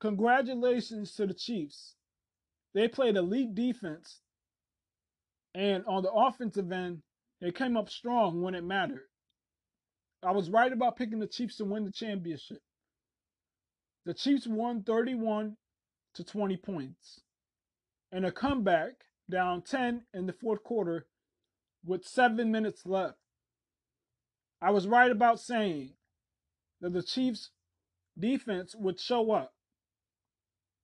Congratulations 0.01 1.15
to 1.15 1.25
the 1.25 1.33
Chiefs. 1.33 1.95
They 2.73 2.87
played 2.87 3.17
elite 3.17 3.53
defense, 3.53 4.21
and 5.53 5.83
on 5.85 6.03
the 6.03 6.11
offensive 6.11 6.71
end, 6.71 7.01
they 7.41 7.51
came 7.51 7.75
up 7.75 7.89
strong 7.89 8.41
when 8.41 8.55
it 8.55 8.63
mattered. 8.63 9.07
I 10.23 10.31
was 10.31 10.49
right 10.49 10.71
about 10.71 10.97
picking 10.97 11.19
the 11.19 11.27
Chiefs 11.27 11.57
to 11.57 11.65
win 11.65 11.83
the 11.83 11.91
championship. 11.91 12.61
The 14.05 14.13
Chiefs 14.13 14.47
won 14.47 14.83
31 14.83 15.57
to 16.15 16.23
20 16.23 16.57
points. 16.57 17.21
And 18.11 18.25
a 18.25 18.31
comeback 18.31 18.93
down 19.29 19.61
10 19.61 20.03
in 20.13 20.25
the 20.25 20.33
fourth 20.33 20.63
quarter 20.63 21.07
with 21.85 22.05
seven 22.05 22.51
minutes 22.51 22.85
left. 22.85 23.17
I 24.61 24.69
was 24.69 24.87
right 24.87 25.11
about 25.11 25.39
saying 25.39 25.93
that 26.81 26.93
the 26.93 27.01
Chiefs' 27.01 27.49
defense 28.19 28.75
would 28.75 28.99
show 28.99 29.31
up. 29.31 29.53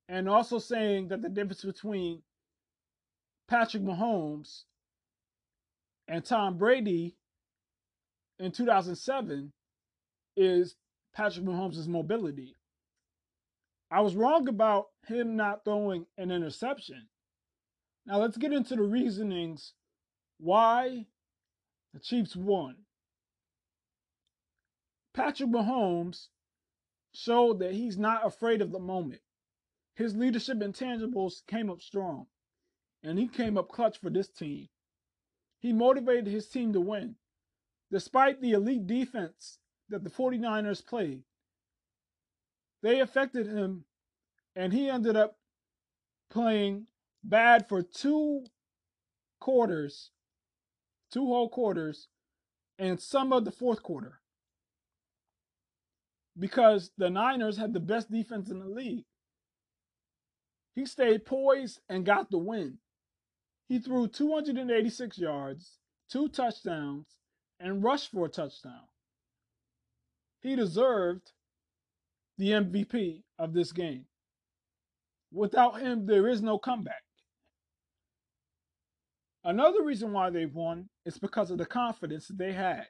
And 0.10 0.30
also 0.30 0.60
saying 0.60 1.10
that 1.10 1.22
the 1.22 1.30
difference 1.30 1.64
between 1.64 2.22
Patrick 3.48 3.84
Mahomes 3.84 4.64
and 6.08 6.24
Tom 6.24 6.58
Brady 6.58 7.18
in 8.40 8.52
2007 8.52 9.52
is 10.38 10.76
Patrick 11.14 11.46
Mahomes' 11.46 11.88
mobility. 11.88 12.56
I 13.90 14.02
was 14.02 14.16
wrong 14.16 14.48
about 14.48 14.88
him 15.08 15.36
not 15.36 15.64
throwing 15.64 16.06
an 16.18 16.32
interception. 16.32 17.08
Now 18.06 18.20
let's 18.20 18.38
get 18.38 18.54
into 18.54 18.76
the 18.76 18.84
reasonings 18.84 19.74
why 20.40 21.08
the 21.94 22.00
Chiefs 22.00 22.36
won. 22.36 22.76
Patrick 25.14 25.50
Mahomes 25.50 26.28
showed 27.14 27.60
that 27.60 27.74
he's 27.74 27.98
not 27.98 28.26
afraid 28.26 28.62
of 28.62 28.72
the 28.72 28.80
moment. 28.80 29.22
His 29.98 30.16
leadership 30.16 30.60
intangibles 30.60 31.42
came 31.48 31.72
up 31.72 31.82
strong, 31.82 32.28
and 33.02 33.18
he 33.18 33.28
came 33.28 33.58
up 33.58 33.70
clutch 33.70 33.98
for 33.98 34.12
this 34.12 34.30
team. 34.30 34.68
He 35.60 35.74
motivated 35.74 36.28
his 36.28 36.48
team 36.48 36.72
to 36.74 36.80
win. 36.80 37.16
Despite 37.92 38.40
the 38.40 38.52
elite 38.52 38.86
defense 38.86 39.58
that 39.90 40.04
the 40.04 40.12
49ers 40.12 40.86
played, 40.86 41.24
they 42.84 43.00
affected 43.00 43.48
him, 43.48 43.86
and 44.56 44.72
he 44.72 44.88
ended 44.88 45.16
up 45.16 45.40
playing 46.30 46.86
bad 47.24 47.68
for 47.68 47.82
two 47.82 48.46
quarters, 49.40 50.12
two 51.12 51.26
whole 51.26 51.50
quarters, 51.50 52.08
and 52.78 53.02
some 53.02 53.34
of 53.34 53.46
the 53.46 53.52
fourth 53.52 53.82
quarter. 53.82 54.20
Because 56.38 56.92
the 57.00 57.10
Niners 57.10 57.58
had 57.58 57.74
the 57.74 57.80
best 57.80 58.12
defense 58.12 58.52
in 58.52 58.60
the 58.60 58.70
league. 58.70 59.06
He 60.78 60.86
stayed 60.86 61.26
poised 61.26 61.80
and 61.90 62.06
got 62.06 62.30
the 62.30 62.38
win. 62.38 62.78
He 63.68 63.80
threw 63.80 64.08
286 64.08 65.18
yards, 65.18 65.80
two 66.08 66.28
touchdowns, 66.28 67.08
and 67.60 67.84
rushed 67.84 68.12
for 68.12 68.28
a 68.28 68.30
touchdown. 68.30 68.84
He 70.40 70.56
deserved 70.56 71.32
the 72.38 72.52
MVP 72.52 73.24
of 73.40 73.54
this 73.54 73.72
game. 73.72 74.06
Without 75.32 75.82
him, 75.82 76.06
there 76.06 76.28
is 76.28 76.44
no 76.44 76.60
comeback. 76.60 77.02
Another 79.44 79.82
reason 79.82 80.14
why 80.14 80.30
they 80.30 80.46
won 80.46 80.90
is 81.08 81.18
because 81.18 81.50
of 81.50 81.58
the 81.58 81.66
confidence 81.66 82.28
that 82.28 82.38
they 82.38 82.54
had. 82.54 82.86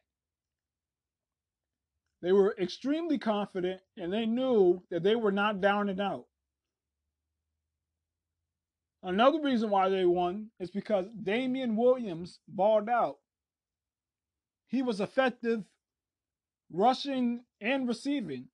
They 2.21 2.33
were 2.33 2.53
extremely 2.59 3.17
confident 3.17 3.79
and 3.95 4.11
they 4.11 4.25
knew 4.25 4.83
that 4.89 5.03
they 5.03 5.15
were 5.15 5.31
not 5.31 5.61
down 5.61 5.87
and 5.87 6.01
out. 6.01 6.25
Another 9.03 9.39
reason 9.39 9.69
why 9.69 9.89
they 9.89 10.05
won 10.05 10.49
is 10.59 10.71
because 10.71 11.05
Damien 11.23 11.75
Williams 11.75 12.39
balled 12.47 12.89
out. 12.89 13.17
He 14.67 14.81
was 14.81 14.99
effective 14.99 15.63
rushing 16.71 17.43
and 17.61 17.87
receiving. 17.87 18.49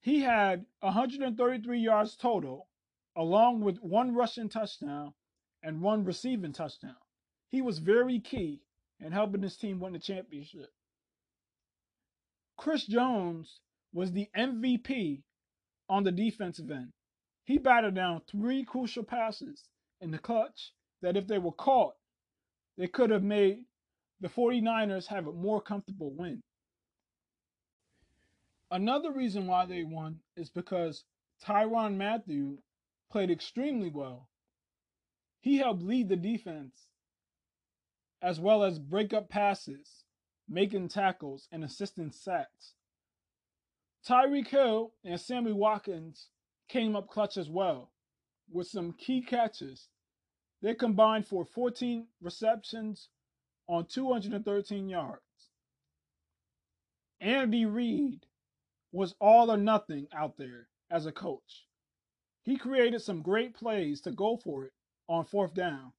He 0.00 0.20
had 0.20 0.66
133 0.80 1.80
yards 1.80 2.16
total, 2.16 2.68
along 3.16 3.60
with 3.60 3.78
one 3.78 4.14
rushing 4.14 4.48
touchdown 4.48 5.14
and 5.62 5.80
one 5.82 6.04
receiving 6.04 6.52
touchdown. 6.52 6.96
He 7.50 7.62
was 7.62 7.78
very 7.78 8.20
key 8.20 8.62
in 9.00 9.12
helping 9.12 9.42
his 9.42 9.56
team 9.56 9.80
win 9.80 9.94
the 9.94 9.98
championship. 9.98 10.70
Chris 12.56 12.84
Jones 12.86 13.60
was 13.92 14.12
the 14.12 14.28
MVP 14.36 15.22
on 15.88 16.04
the 16.04 16.12
defensive 16.12 16.70
end. 16.70 16.92
He 17.48 17.56
batted 17.56 17.94
down 17.94 18.20
three 18.30 18.62
crucial 18.62 19.04
passes 19.04 19.70
in 20.02 20.10
the 20.10 20.18
clutch 20.18 20.74
that, 21.00 21.16
if 21.16 21.26
they 21.26 21.38
were 21.38 21.50
caught, 21.50 21.94
they 22.76 22.88
could 22.88 23.08
have 23.08 23.22
made 23.22 23.64
the 24.20 24.28
49ers 24.28 25.06
have 25.06 25.26
a 25.26 25.32
more 25.32 25.62
comfortable 25.62 26.12
win. 26.14 26.42
Another 28.70 29.10
reason 29.10 29.46
why 29.46 29.64
they 29.64 29.82
won 29.82 30.20
is 30.36 30.50
because 30.50 31.04
Tyrann 31.42 31.96
Mathieu 31.96 32.58
played 33.10 33.30
extremely 33.30 33.88
well. 33.88 34.28
He 35.40 35.56
helped 35.56 35.82
lead 35.82 36.10
the 36.10 36.16
defense 36.16 36.88
as 38.20 38.38
well 38.38 38.62
as 38.62 38.78
break 38.78 39.14
up 39.14 39.30
passes, 39.30 40.04
making 40.50 40.88
tackles, 40.88 41.48
and 41.50 41.64
assisting 41.64 42.12
sacks. 42.12 42.74
Tyreek 44.06 44.48
Hill 44.48 44.92
and 45.02 45.18
Sammy 45.18 45.54
Watkins 45.54 46.28
came 46.68 46.96
up 46.96 47.08
clutch 47.08 47.36
as 47.36 47.48
well, 47.48 47.90
with 48.50 48.66
some 48.66 48.92
key 48.92 49.22
catches. 49.22 49.88
They 50.62 50.74
combined 50.74 51.26
for 51.26 51.44
14 51.44 52.06
receptions 52.20 53.08
on 53.68 53.86
213 53.86 54.88
yards. 54.88 55.22
Andy 57.20 57.66
Reid 57.66 58.26
was 58.92 59.14
all 59.20 59.50
or 59.50 59.56
nothing 59.56 60.06
out 60.12 60.36
there 60.36 60.68
as 60.90 61.06
a 61.06 61.12
coach. 61.12 61.66
He 62.42 62.56
created 62.56 63.02
some 63.02 63.22
great 63.22 63.54
plays 63.54 64.00
to 64.02 64.10
go 64.10 64.36
for 64.36 64.64
it 64.64 64.72
on 65.08 65.24
fourth 65.24 65.54
down. 65.54 65.92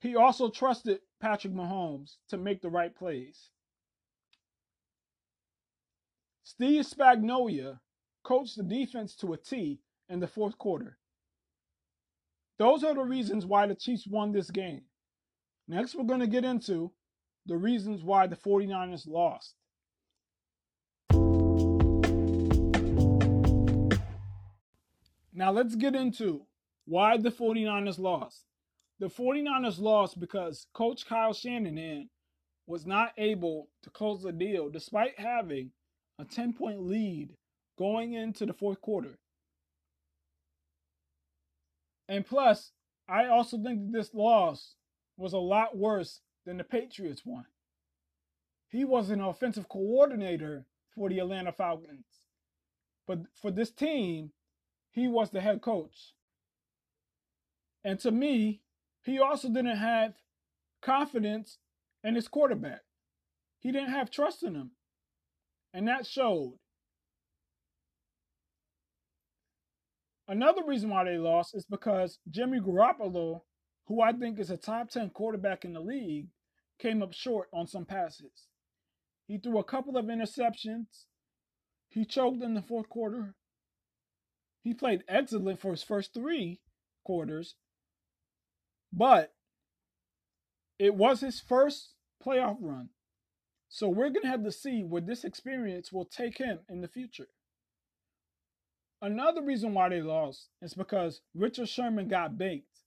He 0.00 0.16
also 0.16 0.48
trusted 0.48 1.00
Patrick 1.20 1.52
Mahomes 1.52 2.16
to 2.28 2.36
make 2.36 2.60
the 2.60 2.70
right 2.70 2.94
plays. 2.94 3.50
Steve 6.42 6.84
Spagnuolo 6.84 7.78
coached 8.22 8.56
the 8.56 8.62
defense 8.62 9.14
to 9.16 9.32
a 9.32 9.36
T 9.36 9.80
in 10.08 10.20
the 10.20 10.26
fourth 10.26 10.58
quarter. 10.58 10.98
Those 12.58 12.84
are 12.84 12.94
the 12.94 13.02
reasons 13.02 13.46
why 13.46 13.66
the 13.66 13.74
Chiefs 13.74 14.06
won 14.06 14.32
this 14.32 14.50
game. 14.50 14.82
Next, 15.68 15.94
we're 15.94 16.04
going 16.04 16.20
to 16.20 16.26
get 16.26 16.44
into 16.44 16.92
the 17.46 17.56
reasons 17.56 18.02
why 18.02 18.26
the 18.26 18.36
49ers 18.36 19.08
lost. 19.08 19.54
Now, 25.34 25.50
let's 25.50 25.74
get 25.74 25.94
into 25.94 26.42
why 26.84 27.16
the 27.16 27.30
49ers 27.30 27.98
lost. 27.98 28.44
The 29.00 29.08
49ers 29.08 29.80
lost 29.80 30.20
because 30.20 30.66
Coach 30.74 31.06
Kyle 31.06 31.32
Shanahan 31.32 32.08
was 32.66 32.86
not 32.86 33.12
able 33.18 33.68
to 33.82 33.90
close 33.90 34.22
the 34.22 34.30
deal 34.30 34.68
despite 34.68 35.18
having 35.18 35.70
a 36.18 36.24
10 36.24 36.52
point 36.52 36.82
lead 36.82 37.30
going 37.78 38.14
into 38.14 38.46
the 38.46 38.52
fourth 38.52 38.80
quarter. 38.80 39.18
And 42.08 42.26
plus, 42.26 42.72
I 43.08 43.26
also 43.26 43.56
think 43.56 43.86
that 43.86 43.98
this 43.98 44.14
loss 44.14 44.74
was 45.16 45.32
a 45.32 45.38
lot 45.38 45.76
worse 45.76 46.20
than 46.44 46.58
the 46.58 46.64
Patriots 46.64 47.22
one. 47.24 47.46
He 48.68 48.84
was 48.84 49.10
an 49.10 49.20
offensive 49.20 49.68
coordinator 49.68 50.66
for 50.94 51.08
the 51.08 51.18
Atlanta 51.18 51.52
Falcons. 51.52 52.06
But 53.06 53.20
for 53.34 53.50
this 53.50 53.70
team, 53.70 54.32
he 54.90 55.08
was 55.08 55.30
the 55.30 55.40
head 55.40 55.60
coach. 55.60 56.14
And 57.84 57.98
to 58.00 58.10
me, 58.10 58.60
he 59.02 59.18
also 59.18 59.48
didn't 59.48 59.76
have 59.76 60.14
confidence 60.80 61.58
in 62.04 62.14
his 62.14 62.28
quarterback. 62.28 62.80
He 63.58 63.72
didn't 63.72 63.90
have 63.90 64.10
trust 64.10 64.42
in 64.42 64.54
him. 64.54 64.72
And 65.74 65.88
that 65.88 66.06
showed. 66.06 66.58
Another 70.32 70.62
reason 70.66 70.88
why 70.88 71.04
they 71.04 71.18
lost 71.18 71.54
is 71.54 71.66
because 71.66 72.18
Jimmy 72.30 72.58
Garoppolo, 72.58 73.42
who 73.86 74.00
I 74.00 74.14
think 74.14 74.38
is 74.38 74.50
a 74.50 74.56
top 74.56 74.88
10 74.88 75.10
quarterback 75.10 75.62
in 75.62 75.74
the 75.74 75.80
league, 75.80 76.28
came 76.78 77.02
up 77.02 77.12
short 77.12 77.48
on 77.52 77.66
some 77.66 77.84
passes. 77.84 78.46
He 79.26 79.36
threw 79.36 79.58
a 79.58 79.64
couple 79.64 79.98
of 79.98 80.06
interceptions. 80.06 81.04
He 81.90 82.06
choked 82.06 82.42
in 82.42 82.54
the 82.54 82.62
fourth 82.62 82.88
quarter. 82.88 83.34
He 84.62 84.72
played 84.72 85.04
excellent 85.06 85.60
for 85.60 85.72
his 85.72 85.82
first 85.82 86.14
three 86.14 86.62
quarters, 87.04 87.56
but 88.90 89.34
it 90.78 90.94
was 90.94 91.20
his 91.20 91.40
first 91.40 91.92
playoff 92.26 92.56
run. 92.58 92.88
So 93.68 93.86
we're 93.86 94.08
going 94.08 94.22
to 94.22 94.28
have 94.28 94.44
to 94.44 94.52
see 94.52 94.82
where 94.82 95.02
this 95.02 95.24
experience 95.24 95.92
will 95.92 96.06
take 96.06 96.38
him 96.38 96.60
in 96.70 96.80
the 96.80 96.88
future. 96.88 97.28
Another 99.02 99.42
reason 99.42 99.74
why 99.74 99.88
they 99.88 100.00
lost 100.00 100.48
is 100.62 100.74
because 100.74 101.22
Richard 101.34 101.68
Sherman 101.68 102.06
got 102.06 102.38
baked 102.38 102.78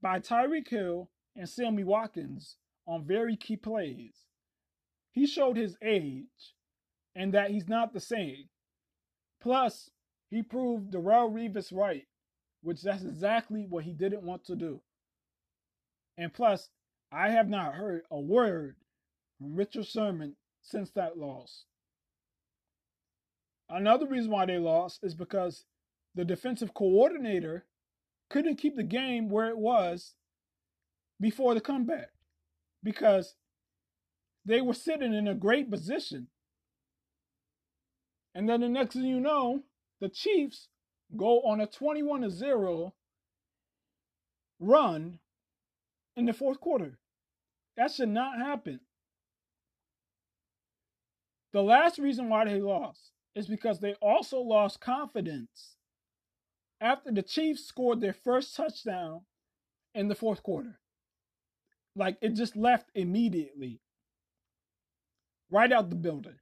by 0.00 0.20
Tyreek 0.20 0.68
Hill 0.68 1.10
and 1.34 1.48
Sammy 1.48 1.82
Watkins 1.82 2.56
on 2.86 3.04
very 3.04 3.36
key 3.36 3.56
plays. 3.56 4.14
He 5.10 5.26
showed 5.26 5.56
his 5.56 5.76
age 5.82 6.54
and 7.16 7.34
that 7.34 7.50
he's 7.50 7.66
not 7.66 7.92
the 7.92 8.00
same. 8.00 8.48
Plus, 9.40 9.90
he 10.30 10.40
proved 10.40 10.92
Darrelle 10.92 11.32
Revis 11.32 11.72
right, 11.72 12.06
which 12.62 12.82
that's 12.82 13.02
exactly 13.02 13.66
what 13.68 13.84
he 13.84 13.92
didn't 13.92 14.22
want 14.22 14.44
to 14.44 14.54
do. 14.54 14.80
And 16.16 16.32
plus, 16.32 16.70
I 17.10 17.30
have 17.30 17.48
not 17.48 17.74
heard 17.74 18.02
a 18.10 18.20
word 18.20 18.76
from 19.38 19.56
Richard 19.56 19.86
Sherman 19.86 20.36
since 20.62 20.90
that 20.92 21.18
loss. 21.18 21.64
Another 23.68 24.06
reason 24.06 24.30
why 24.30 24.46
they 24.46 24.58
lost 24.58 25.00
is 25.02 25.14
because 25.14 25.64
the 26.14 26.24
defensive 26.24 26.72
coordinator 26.72 27.66
couldn't 28.30 28.56
keep 28.56 28.76
the 28.76 28.82
game 28.82 29.28
where 29.28 29.48
it 29.48 29.58
was 29.58 30.14
before 31.20 31.54
the 31.54 31.60
comeback 31.60 32.10
because 32.82 33.34
they 34.44 34.60
were 34.60 34.74
sitting 34.74 35.12
in 35.12 35.26
a 35.26 35.34
great 35.34 35.70
position. 35.70 36.28
And 38.34 38.48
then 38.48 38.60
the 38.60 38.68
next 38.68 38.94
thing 38.94 39.04
you 39.04 39.20
know, 39.20 39.64
the 40.00 40.08
Chiefs 40.08 40.68
go 41.16 41.40
on 41.42 41.60
a 41.60 41.66
21 41.66 42.30
0 42.30 42.94
run 44.60 45.18
in 46.16 46.26
the 46.26 46.32
fourth 46.32 46.60
quarter. 46.60 46.98
That 47.76 47.90
should 47.90 48.08
not 48.08 48.38
happen. 48.38 48.80
The 51.52 51.62
last 51.62 51.98
reason 51.98 52.28
why 52.28 52.44
they 52.44 52.60
lost 52.60 53.12
is 53.36 53.46
because 53.46 53.78
they 53.78 53.94
also 54.00 54.40
lost 54.40 54.80
confidence 54.80 55.76
after 56.80 57.12
the 57.12 57.22
Chiefs 57.22 57.64
scored 57.64 58.00
their 58.00 58.14
first 58.14 58.56
touchdown 58.56 59.20
in 59.94 60.08
the 60.08 60.14
fourth 60.14 60.42
quarter. 60.42 60.80
Like 61.94 62.16
it 62.22 62.30
just 62.30 62.56
left 62.56 62.90
immediately, 62.94 63.80
right 65.50 65.70
out 65.70 65.90
the 65.90 65.96
building. 65.96 66.38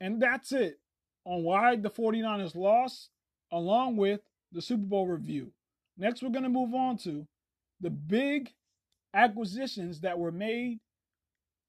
And 0.00 0.22
that's 0.22 0.52
it 0.52 0.78
on 1.24 1.42
why 1.42 1.76
the 1.76 1.90
49ers 1.90 2.54
lost, 2.54 3.10
along 3.52 3.96
with 3.96 4.20
the 4.52 4.62
Super 4.62 4.84
Bowl 4.84 5.06
review. 5.06 5.52
Next, 5.96 6.22
we're 6.22 6.30
going 6.30 6.44
to 6.44 6.48
move 6.48 6.74
on 6.74 6.96
to 6.98 7.26
the 7.80 7.90
big 7.90 8.52
acquisitions 9.14 10.00
that 10.00 10.18
were 10.18 10.32
made 10.32 10.80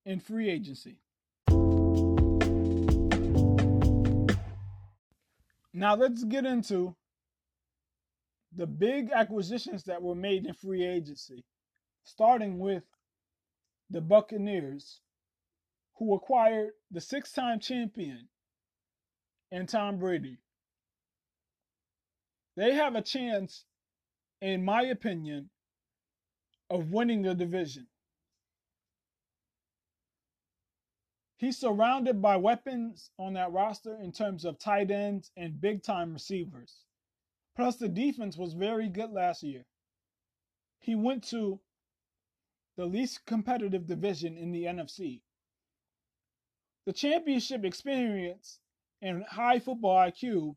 in 0.06 0.20
free 0.20 0.50
agency. 0.50 1.00
Now 5.78 5.94
let's 5.94 6.24
get 6.24 6.46
into 6.46 6.96
the 8.56 8.66
big 8.66 9.12
acquisitions 9.12 9.84
that 9.84 10.02
were 10.02 10.16
made 10.16 10.46
in 10.46 10.54
free 10.54 10.86
agency, 10.86 11.44
starting 12.06 12.60
with 12.60 12.84
the 13.90 14.00
Buccaneers, 14.00 15.02
who 15.98 16.16
acquired 16.16 16.72
the 16.92 17.02
six 17.02 17.34
time 17.34 17.60
champion 17.60 18.30
and 19.52 19.68
Tom 19.68 20.00
Brady. 20.00 20.38
They 22.56 22.74
have 22.76 22.96
a 22.96 23.02
chance, 23.02 23.66
in 24.40 24.64
my 24.64 24.84
opinion, 24.84 25.50
of 26.70 26.92
winning 26.92 27.24
the 27.24 27.36
division. 27.36 27.88
He's 31.46 31.60
surrounded 31.60 32.24
by 32.24 32.38
weapons 32.38 33.12
on 33.20 33.34
that 33.34 33.52
roster 33.52 33.96
in 34.02 34.12
terms 34.12 34.46
of 34.46 34.58
tight 34.58 34.90
ends 34.90 35.30
and 35.38 35.62
big 35.62 35.84
time 35.84 36.12
receivers. 36.12 36.78
Plus, 37.56 37.76
the 37.76 37.88
defense 37.88 38.36
was 38.36 38.54
very 38.54 38.90
good 38.90 39.12
last 39.12 39.44
year. 39.44 39.64
He 40.80 40.96
went 40.96 41.24
to 41.26 41.60
the 42.78 42.88
least 42.88 43.28
competitive 43.28 43.86
division 43.86 44.40
in 44.40 44.54
the 44.54 44.64
NFC. 44.64 45.22
The 46.88 46.94
championship 46.94 47.64
experience 47.64 48.58
and 49.04 49.24
high 49.26 49.60
football 49.60 49.98
IQ 49.98 50.56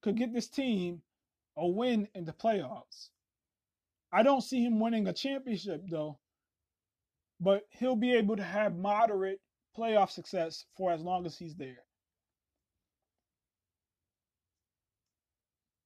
could 0.00 0.16
get 0.16 0.32
this 0.32 0.48
team 0.48 1.02
a 1.58 1.68
win 1.68 2.08
in 2.14 2.24
the 2.24 2.32
playoffs. 2.32 3.10
I 4.10 4.22
don't 4.22 4.40
see 4.40 4.64
him 4.64 4.80
winning 4.80 5.06
a 5.08 5.12
championship 5.12 5.82
though, 5.90 6.20
but 7.38 7.64
he'll 7.68 7.96
be 7.96 8.14
able 8.14 8.36
to 8.36 8.42
have 8.42 8.74
moderate 8.74 9.42
playoff 9.76 10.10
success 10.10 10.64
for 10.76 10.92
as 10.92 11.00
long 11.00 11.26
as 11.26 11.36
he's 11.36 11.54
there. 11.54 11.84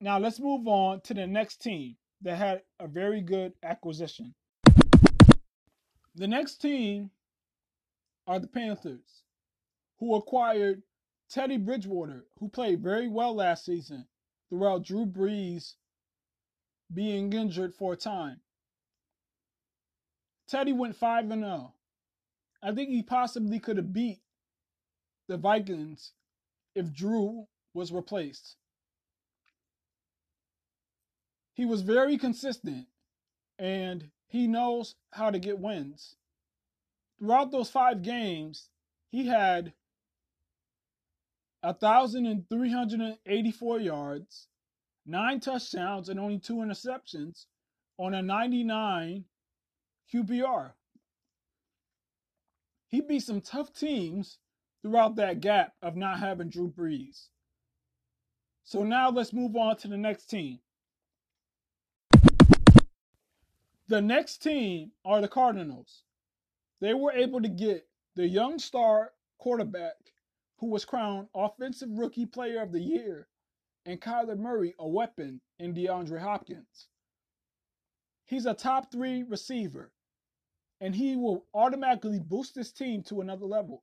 Now 0.00 0.18
let's 0.18 0.40
move 0.40 0.66
on 0.68 1.00
to 1.02 1.14
the 1.14 1.26
next 1.26 1.62
team 1.62 1.96
that 2.22 2.36
had 2.36 2.62
a 2.78 2.86
very 2.86 3.20
good 3.20 3.54
acquisition. 3.62 4.34
The 6.14 6.26
next 6.26 6.56
team 6.56 7.10
are 8.26 8.38
the 8.38 8.46
Panthers, 8.46 9.22
who 9.98 10.14
acquired 10.14 10.82
Teddy 11.28 11.56
Bridgewater, 11.56 12.24
who 12.38 12.48
played 12.48 12.82
very 12.82 13.08
well 13.08 13.34
last 13.34 13.64
season 13.64 14.06
throughout 14.48 14.84
Drew 14.84 15.06
Brees 15.06 15.74
being 16.92 17.32
injured 17.32 17.74
for 17.74 17.94
a 17.94 17.96
time. 17.96 18.40
Teddy 20.46 20.72
went 20.72 20.96
5 20.96 21.30
and 21.30 21.42
0. 21.42 21.72
I 22.66 22.74
think 22.74 22.90
he 22.90 23.02
possibly 23.02 23.60
could 23.60 23.78
have 23.78 23.94
beat 23.94 24.20
the 25.28 25.38
Vikings 25.38 26.12
if 26.74 26.92
Drew 26.92 27.46
was 27.72 27.92
replaced. 27.92 28.56
he 31.56 31.64
was 31.64 31.80
very 31.80 32.18
consistent 32.18 32.86
and 33.58 34.10
he 34.28 34.46
knows 34.46 34.94
how 35.12 35.30
to 35.30 35.38
get 35.38 35.58
wins. 35.58 36.16
Throughout 37.18 37.50
those 37.50 37.70
five 37.70 38.02
games, 38.02 38.68
he 39.08 39.26
had 39.26 39.72
1,384 41.62 43.80
yards, 43.80 44.48
nine 45.06 45.40
touchdowns, 45.40 46.10
and 46.10 46.20
only 46.20 46.38
two 46.38 46.56
interceptions 46.56 47.46
on 47.96 48.12
a 48.12 48.20
99 48.20 49.24
QBR. 50.12 50.72
He 52.88 53.00
beat 53.00 53.22
some 53.22 53.40
tough 53.40 53.72
teams 53.72 54.38
throughout 54.82 55.16
that 55.16 55.40
gap 55.40 55.74
of 55.82 55.96
not 55.96 56.20
having 56.20 56.48
Drew 56.48 56.70
Brees. 56.70 57.28
So 58.64 58.82
now 58.82 59.10
let's 59.10 59.32
move 59.32 59.56
on 59.56 59.76
to 59.78 59.88
the 59.88 59.96
next 59.96 60.26
team. 60.26 60.60
The 63.88 64.02
next 64.02 64.38
team 64.38 64.90
are 65.04 65.20
the 65.20 65.28
Cardinals. 65.28 66.02
They 66.80 66.94
were 66.94 67.12
able 67.12 67.40
to 67.40 67.48
get 67.48 67.86
the 68.16 68.26
young 68.26 68.58
star 68.58 69.12
quarterback 69.38 69.94
who 70.58 70.68
was 70.68 70.84
crowned 70.84 71.28
Offensive 71.34 71.90
Rookie 71.92 72.26
Player 72.26 72.62
of 72.62 72.72
the 72.72 72.80
Year 72.80 73.28
and 73.84 74.00
Kyler 74.00 74.38
Murray 74.38 74.74
a 74.78 74.88
weapon 74.88 75.40
in 75.58 75.74
DeAndre 75.74 76.20
Hopkins. 76.20 76.88
He's 78.24 78.46
a 78.46 78.54
top 78.54 78.90
three 78.90 79.22
receiver, 79.22 79.92
and 80.80 80.94
he 80.94 81.16
will 81.16 81.46
automatically 81.54 82.20
boost 82.20 82.54
this 82.54 82.72
team 82.72 83.02
to 83.04 83.20
another 83.20 83.46
level. 83.46 83.82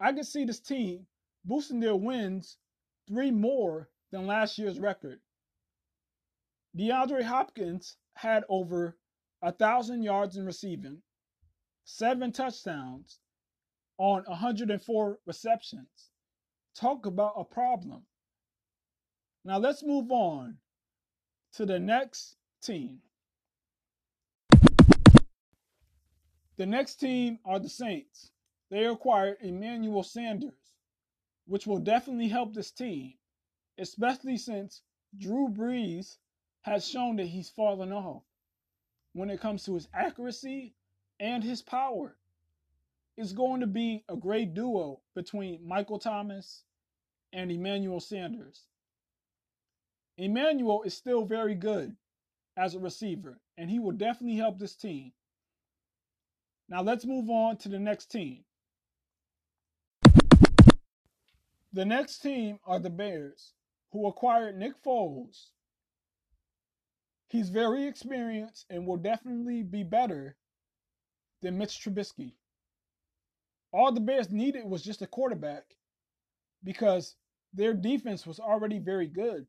I 0.00 0.12
can 0.12 0.24
see 0.24 0.44
this 0.44 0.60
team 0.60 1.06
boosting 1.44 1.80
their 1.80 1.96
wins 1.96 2.56
three 3.08 3.30
more 3.30 3.88
than 4.10 4.26
last 4.26 4.58
year's 4.58 4.80
record. 4.80 5.20
DeAndre 6.76 7.22
Hopkins 7.22 7.96
had 8.14 8.44
over 8.48 8.96
a 9.42 9.52
thousand 9.52 10.02
yards 10.02 10.36
in 10.36 10.46
receiving, 10.46 11.02
seven 11.84 12.32
touchdowns 12.32 13.18
on 13.98 14.24
104 14.26 15.18
receptions. 15.26 16.10
Talk 16.74 17.06
about 17.06 17.34
a 17.36 17.44
problem. 17.44 18.02
Now 19.44 19.58
let's 19.58 19.82
move 19.82 20.10
on 20.10 20.56
to 21.54 21.66
the 21.66 21.78
next 21.78 22.36
team. 22.62 23.00
The 26.62 26.66
next 26.66 27.00
team 27.00 27.40
are 27.44 27.58
the 27.58 27.68
Saints. 27.68 28.30
They 28.70 28.86
acquired 28.86 29.38
Emmanuel 29.40 30.04
Sanders, 30.04 30.70
which 31.44 31.66
will 31.66 31.80
definitely 31.80 32.28
help 32.28 32.54
this 32.54 32.70
team, 32.70 33.14
especially 33.78 34.36
since 34.36 34.80
Drew 35.18 35.48
Brees 35.48 36.18
has 36.60 36.86
shown 36.86 37.16
that 37.16 37.26
he's 37.26 37.50
fallen 37.50 37.92
off 37.92 38.22
when 39.12 39.28
it 39.28 39.40
comes 39.40 39.64
to 39.64 39.74
his 39.74 39.88
accuracy 39.92 40.76
and 41.18 41.42
his 41.42 41.62
power. 41.62 42.16
It's 43.16 43.32
going 43.32 43.58
to 43.62 43.66
be 43.66 44.04
a 44.08 44.14
great 44.14 44.54
duo 44.54 45.00
between 45.16 45.66
Michael 45.66 45.98
Thomas 45.98 46.62
and 47.32 47.50
Emmanuel 47.50 47.98
Sanders. 47.98 48.68
Emmanuel 50.16 50.84
is 50.84 50.96
still 50.96 51.24
very 51.24 51.56
good 51.56 51.96
as 52.56 52.76
a 52.76 52.78
receiver, 52.78 53.40
and 53.58 53.68
he 53.68 53.80
will 53.80 53.90
definitely 53.90 54.36
help 54.36 54.60
this 54.60 54.76
team. 54.76 55.12
Now 56.72 56.80
let's 56.80 57.04
move 57.04 57.28
on 57.28 57.58
to 57.58 57.68
the 57.68 57.78
next 57.78 58.06
team. 58.06 58.44
The 61.74 61.84
next 61.84 62.20
team 62.20 62.60
are 62.64 62.78
the 62.78 62.88
Bears, 62.88 63.52
who 63.92 64.06
acquired 64.06 64.56
Nick 64.56 64.82
Foles 64.82 65.48
He's 67.28 67.50
very 67.50 67.86
experienced 67.86 68.64
and 68.70 68.86
will 68.86 68.96
definitely 68.96 69.62
be 69.62 69.82
better 69.82 70.34
than 71.42 71.58
Mitch 71.58 71.78
Trubisky. 71.78 72.32
All 73.72 73.92
the 73.92 74.00
Bears 74.00 74.30
needed 74.30 74.64
was 74.64 74.82
just 74.82 75.02
a 75.02 75.06
quarterback 75.06 75.64
because 76.64 77.16
their 77.52 77.74
defense 77.74 78.26
was 78.26 78.40
already 78.40 78.78
very 78.78 79.08
good. 79.08 79.46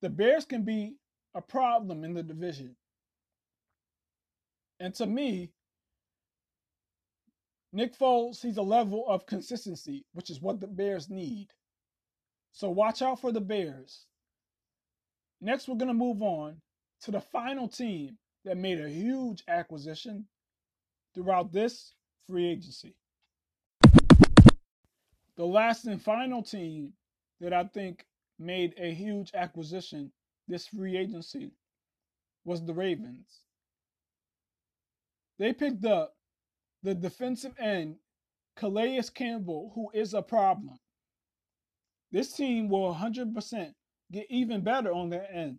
The 0.00 0.08
Bears 0.08 0.46
can 0.46 0.64
be 0.64 0.96
a 1.34 1.42
problem 1.42 2.04
in 2.04 2.14
the 2.14 2.22
division. 2.22 2.74
And 4.80 4.94
to 4.94 5.04
me, 5.06 5.52
Nick 7.72 7.96
Foles 7.96 8.36
sees 8.36 8.58
a 8.58 8.62
level 8.62 9.04
of 9.08 9.26
consistency, 9.26 10.04
which 10.12 10.28
is 10.28 10.40
what 10.40 10.60
the 10.60 10.66
Bears 10.66 11.08
need. 11.08 11.48
So 12.52 12.68
watch 12.68 13.00
out 13.00 13.20
for 13.20 13.32
the 13.32 13.40
Bears. 13.40 14.04
Next, 15.40 15.66
we're 15.66 15.76
going 15.76 15.88
to 15.88 15.94
move 15.94 16.22
on 16.22 16.60
to 17.02 17.10
the 17.10 17.20
final 17.20 17.68
team 17.68 18.18
that 18.44 18.58
made 18.58 18.80
a 18.80 18.88
huge 18.88 19.42
acquisition 19.48 20.26
throughout 21.14 21.52
this 21.52 21.94
free 22.28 22.50
agency. 22.50 22.94
The 25.36 25.44
last 25.46 25.86
and 25.86 26.00
final 26.00 26.42
team 26.42 26.92
that 27.40 27.54
I 27.54 27.64
think 27.64 28.04
made 28.38 28.74
a 28.76 28.92
huge 28.92 29.32
acquisition 29.34 30.12
this 30.46 30.66
free 30.66 30.96
agency 30.96 31.52
was 32.44 32.62
the 32.64 32.74
Ravens. 32.74 33.40
They 35.38 35.52
picked 35.52 35.84
up 35.86 36.14
the 36.82 36.94
defensive 36.94 37.54
end, 37.58 37.96
Calais 38.56 39.02
Campbell, 39.14 39.72
who 39.74 39.90
is 39.94 40.14
a 40.14 40.22
problem. 40.22 40.78
This 42.10 42.32
team 42.32 42.68
will 42.68 42.94
100% 42.94 43.72
get 44.10 44.26
even 44.30 44.60
better 44.60 44.92
on 44.92 45.10
that 45.10 45.30
end 45.32 45.58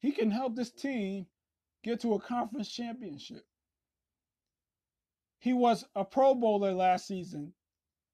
he 0.00 0.12
can 0.12 0.30
help 0.30 0.54
this 0.54 0.70
team 0.70 1.26
get 1.82 2.00
to 2.00 2.14
a 2.14 2.20
conference 2.20 2.68
championship. 2.68 3.44
He 5.40 5.52
was 5.52 5.84
a 5.94 6.04
Pro 6.04 6.34
Bowler 6.34 6.72
last 6.72 7.06
season. 7.06 7.52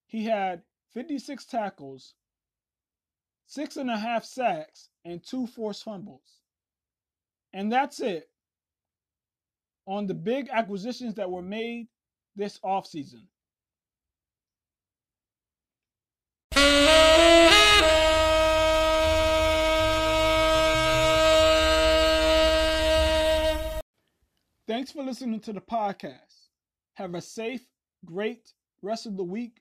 He 0.07 0.24
had 0.24 0.62
56 0.92 1.44
tackles, 1.46 2.14
six 3.46 3.76
and 3.76 3.90
a 3.90 3.96
half 3.96 4.24
sacks, 4.24 4.90
and 5.04 5.22
two 5.22 5.46
forced 5.46 5.85
fumbles. 5.85 6.40
And 7.52 7.72
that's 7.72 8.00
it 8.00 8.28
on 9.87 10.07
the 10.07 10.14
big 10.14 10.48
acquisitions 10.50 11.14
that 11.14 11.30
were 11.30 11.42
made 11.42 11.88
this 12.37 12.59
offseason. 12.64 13.23
Thanks 24.66 24.92
for 24.92 25.03
listening 25.03 25.40
to 25.40 25.53
the 25.53 25.61
podcast. 25.61 26.49
Have 26.94 27.14
a 27.14 27.20
safe, 27.20 27.61
great 28.05 28.53
rest 28.83 29.07
of 29.07 29.16
the 29.16 29.25
week. 29.25 29.61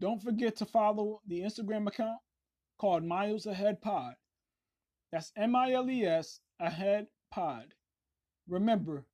Don't 0.00 0.22
forget 0.22 0.56
to 0.56 0.66
follow 0.66 1.20
the 1.26 1.40
Instagram 1.40 1.88
account 1.88 2.18
called 2.78 3.04
Miles 3.04 3.46
Ahead 3.46 3.80
Pod. 3.80 4.14
That's 5.10 5.32
M 5.36 5.56
I 5.56 5.72
L 5.72 5.90
E 5.90 6.04
S 6.04 6.40
Ahead 6.60 7.06
Pod. 7.30 7.74
Remember, 8.48 9.04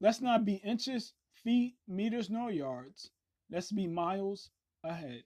let's 0.00 0.20
not 0.20 0.44
be 0.44 0.54
inches, 0.64 1.12
feet, 1.44 1.76
meters, 1.86 2.30
nor 2.30 2.50
yards. 2.50 3.10
Let's 3.50 3.70
be 3.72 3.86
miles 3.86 4.50
ahead. 4.82 5.24